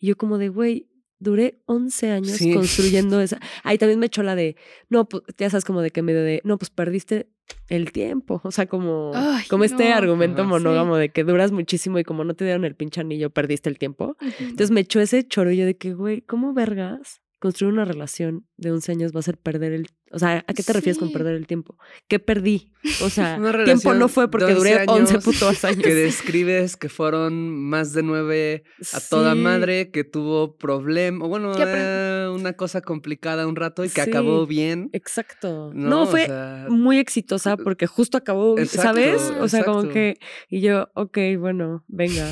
[0.00, 0.88] y yo como de, güey,
[1.20, 2.52] duré 11 años Sí.
[2.52, 3.38] construyendo esa.
[3.62, 4.56] Ahí también me echó la de,
[4.88, 7.30] no, pues ya sabes, como de que medio de, no, pues perdiste
[7.68, 8.40] el tiempo.
[8.44, 9.94] O sea, como, Ay, como este no.
[9.94, 10.48] argumento Ajá.
[10.50, 13.78] monógamo de que duras muchísimo y como no te dieron el pinche anillo, perdiste el
[13.78, 14.16] tiempo.
[14.40, 17.20] Entonces me echó ese chorrillo de que, güey, ¿cómo vergas?
[17.38, 19.88] Construir una relación de 11 años va a ser perder el...
[20.14, 21.76] O sea, ¿a qué te refieres con perder el tiempo?
[22.08, 22.70] ¿Qué perdí?
[23.02, 25.82] O sea, tiempo no fue porque 11 duré 11 años putos años.
[25.82, 31.62] que describes que fueron más de nueve a toda madre, que tuvo problema, bueno, Que
[31.62, 34.10] apre- eh, una cosa complicada un rato y que Sí.
[34.10, 34.88] acabó bien.
[34.92, 35.72] Exacto.
[35.74, 39.22] No, No, O fue sea, muy exitosa porque justo acabó, Exacto, ¿sabes?
[39.40, 40.18] O sea, como que...
[40.48, 42.26] Y yo, ok, bueno, venga.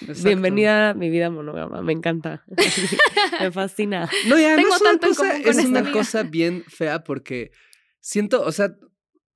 [0.00, 0.22] Exacto.
[0.24, 1.82] Bienvenida a mi vida monógama.
[1.82, 2.44] Me encanta.
[3.40, 4.08] me fascina.
[4.28, 5.92] No, y además Tengo una tanto en cosa- común con es esta una amiga.
[5.92, 7.50] cosa bien fea porque
[8.00, 8.74] siento, o sea,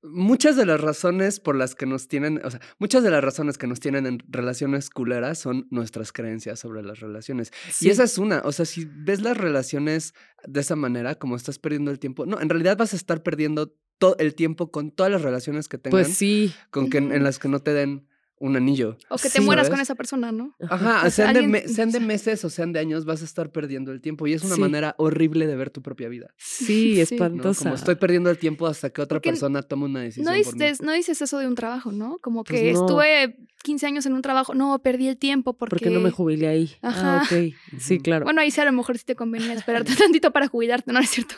[0.02, 3.58] muchas de las razones por las que nos tienen, o sea, muchas de las razones
[3.58, 7.52] que nos tienen en relaciones culeras son nuestras creencias sobre las relaciones.
[7.70, 7.88] Sí.
[7.88, 10.14] Y esa es una, o sea, si ves las relaciones
[10.46, 13.74] de esa manera, como estás perdiendo el tiempo, no, en realidad vas a estar perdiendo
[13.98, 16.52] todo el tiempo con todas las relaciones que tengan, Pues sí.
[16.70, 18.06] con que, en las que no te den
[18.38, 18.98] un anillo.
[19.08, 19.40] O que te Sí.
[19.40, 20.54] mueras con esa persona, ¿no?
[20.68, 23.22] Ajá, O sea, sean, de alguien- me- sean de meses o sean de años, vas
[23.22, 24.26] a estar perdiendo el tiempo.
[24.26, 24.60] Y es una Sí.
[24.60, 26.34] manera horrible de ver tu propia vida.
[26.36, 26.96] Sí, Sí.
[26.96, 27.02] ¿no?
[27.02, 27.62] espantosa.
[27.64, 30.24] Como estoy perdiendo el tiempo hasta que otra Porque persona tome una decisión.
[30.26, 30.60] No por mí.
[30.64, 32.18] dices, no dices eso de un trabajo, ¿no?
[32.18, 32.80] Como Pues que no.
[32.80, 35.70] estuve 15 años en un trabajo, no, perdí el tiempo porque...
[35.76, 36.76] Porque no me jubilé ahí.
[36.82, 37.20] Ajá.
[37.20, 37.54] Ah, ok.
[37.80, 38.24] Sí, claro.
[38.24, 41.08] Bueno, ahí sí a lo mejor sí te convenía esperarte tantito para jubilarte, ¿no es
[41.10, 41.36] cierto?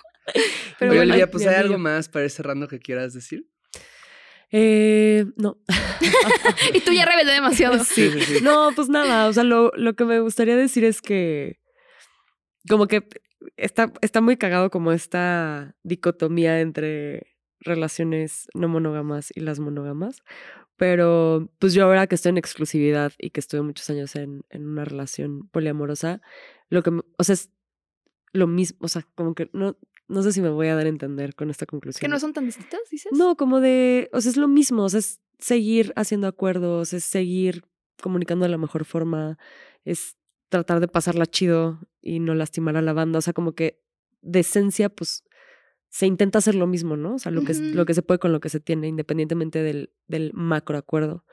[0.79, 3.47] Pero Oye, bueno, Olivia, pues hay algo más para ir cerrando que quieras decir.
[4.51, 5.59] Eh, no.
[6.75, 7.79] y tú ya rebelde demasiado.
[7.85, 8.35] Sí, sí, sí.
[8.43, 11.59] No, pues nada, o sea, lo, lo que me gustaría decir es que
[12.69, 13.07] como que
[13.57, 20.23] está, está muy cagado como esta dicotomía entre relaciones no monógamas y las monógamas,
[20.77, 24.67] pero pues yo ahora que estoy en exclusividad y que estuve muchos años en, en
[24.67, 26.21] una relación poliamorosa,
[26.69, 27.51] lo que, me- o sea, es
[28.33, 29.77] lo mismo, o sea, como que no,
[30.09, 32.01] no sé si me voy a dar a entender con esta conclusión.
[32.01, 33.13] que no son tan distintas, dices.
[33.13, 37.05] No, como de, o sea, es lo mismo, o sea, es seguir haciendo acuerdos, es
[37.05, 37.65] seguir
[38.03, 39.39] comunicando de la mejor forma,
[39.85, 40.17] es
[40.49, 43.81] tratar de pasarla chido y no lastimar a la banda, o sea, como que
[44.23, 45.25] de esencia, pues
[45.91, 47.15] se intenta hacer lo mismo, ¿no?
[47.15, 47.75] O sea, lo que, es- Ujú.
[47.75, 51.25] lo que se puede con lo que se tiene, independientemente del, del macro acuerdo.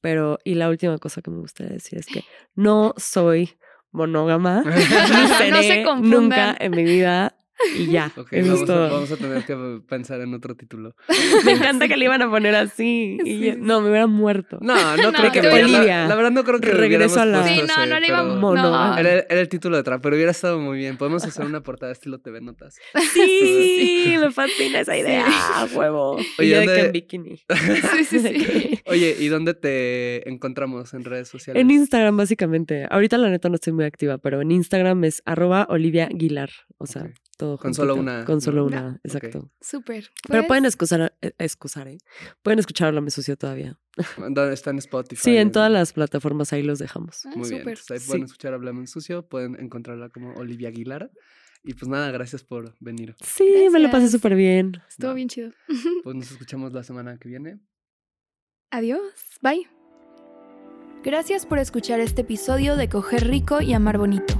[0.00, 2.24] Pero, y la última cosa que me gustaría decir es que
[2.54, 3.50] no soy
[3.92, 7.36] monógama, ni No se seré nunca en mi vida
[7.76, 8.12] y ya.
[8.16, 8.90] Ok, eso vamos, es a, todo.
[8.90, 10.94] vamos a tener que pensar en otro título.
[11.44, 13.18] Me encanta que le iban a poner así.
[13.24, 14.58] y Sí, yo- sí, no, me hubiera muerto.
[14.60, 17.20] No, no, No, creo que te hubiera- Olivia, la, la verdad no creo que regreso
[17.20, 18.96] a la- Sí, no, ese, no le iba Monógama.
[19.00, 20.96] Era, el- era el título de atrás, pero hubiera estado muy bien.
[20.96, 22.76] Podemos hacer una portada estilo TV Notas.
[23.12, 25.26] Sí, me fascina esa idea.
[25.26, 26.12] a huevo.
[26.12, 27.36] Oye, Oye, de que ¿dónde- en bikini.
[27.36, 28.80] Sí, sí, sí.
[28.86, 31.60] Oye, ¿y dónde te encontramos en redes sociales?
[31.60, 32.86] En Instagram, básicamente.
[32.90, 36.50] Ahorita la neta no estoy muy activa, pero en Instagram es arroba Olivia Aguilar.
[36.78, 37.10] O sea.
[37.40, 39.00] Todo Con solo una- Con solo una.
[39.02, 39.50] exacto.
[39.60, 40.10] Súper.
[40.28, 41.98] Pero Pues, pueden excusar, eh, excusar, ¿eh?
[42.42, 43.78] Pueden escuchar Háblame Sucio todavía.
[44.18, 45.20] ¿Dónde está en Spotify?
[45.22, 47.24] Sí, en todas las plataformas ahí los dejamos.
[47.26, 47.60] ah, Muy bien.
[47.62, 48.06] Entonces ahí Sí.
[48.08, 51.10] pueden escuchar Hablamos en Sucio, pueden encontrarla como Olivia Aguilar.
[51.62, 53.16] Y pues nada, gracias por venir.
[53.22, 54.80] Sí, me lo pasé súper bien.
[54.88, 55.50] Estuvo bien chido.
[56.04, 57.60] Pues nos escuchamos la semana que viene.
[58.70, 59.00] Adiós.
[59.42, 59.66] Bye.
[61.02, 64.39] Gracias por escuchar este episodio de Coger Rico y Amar Bonito.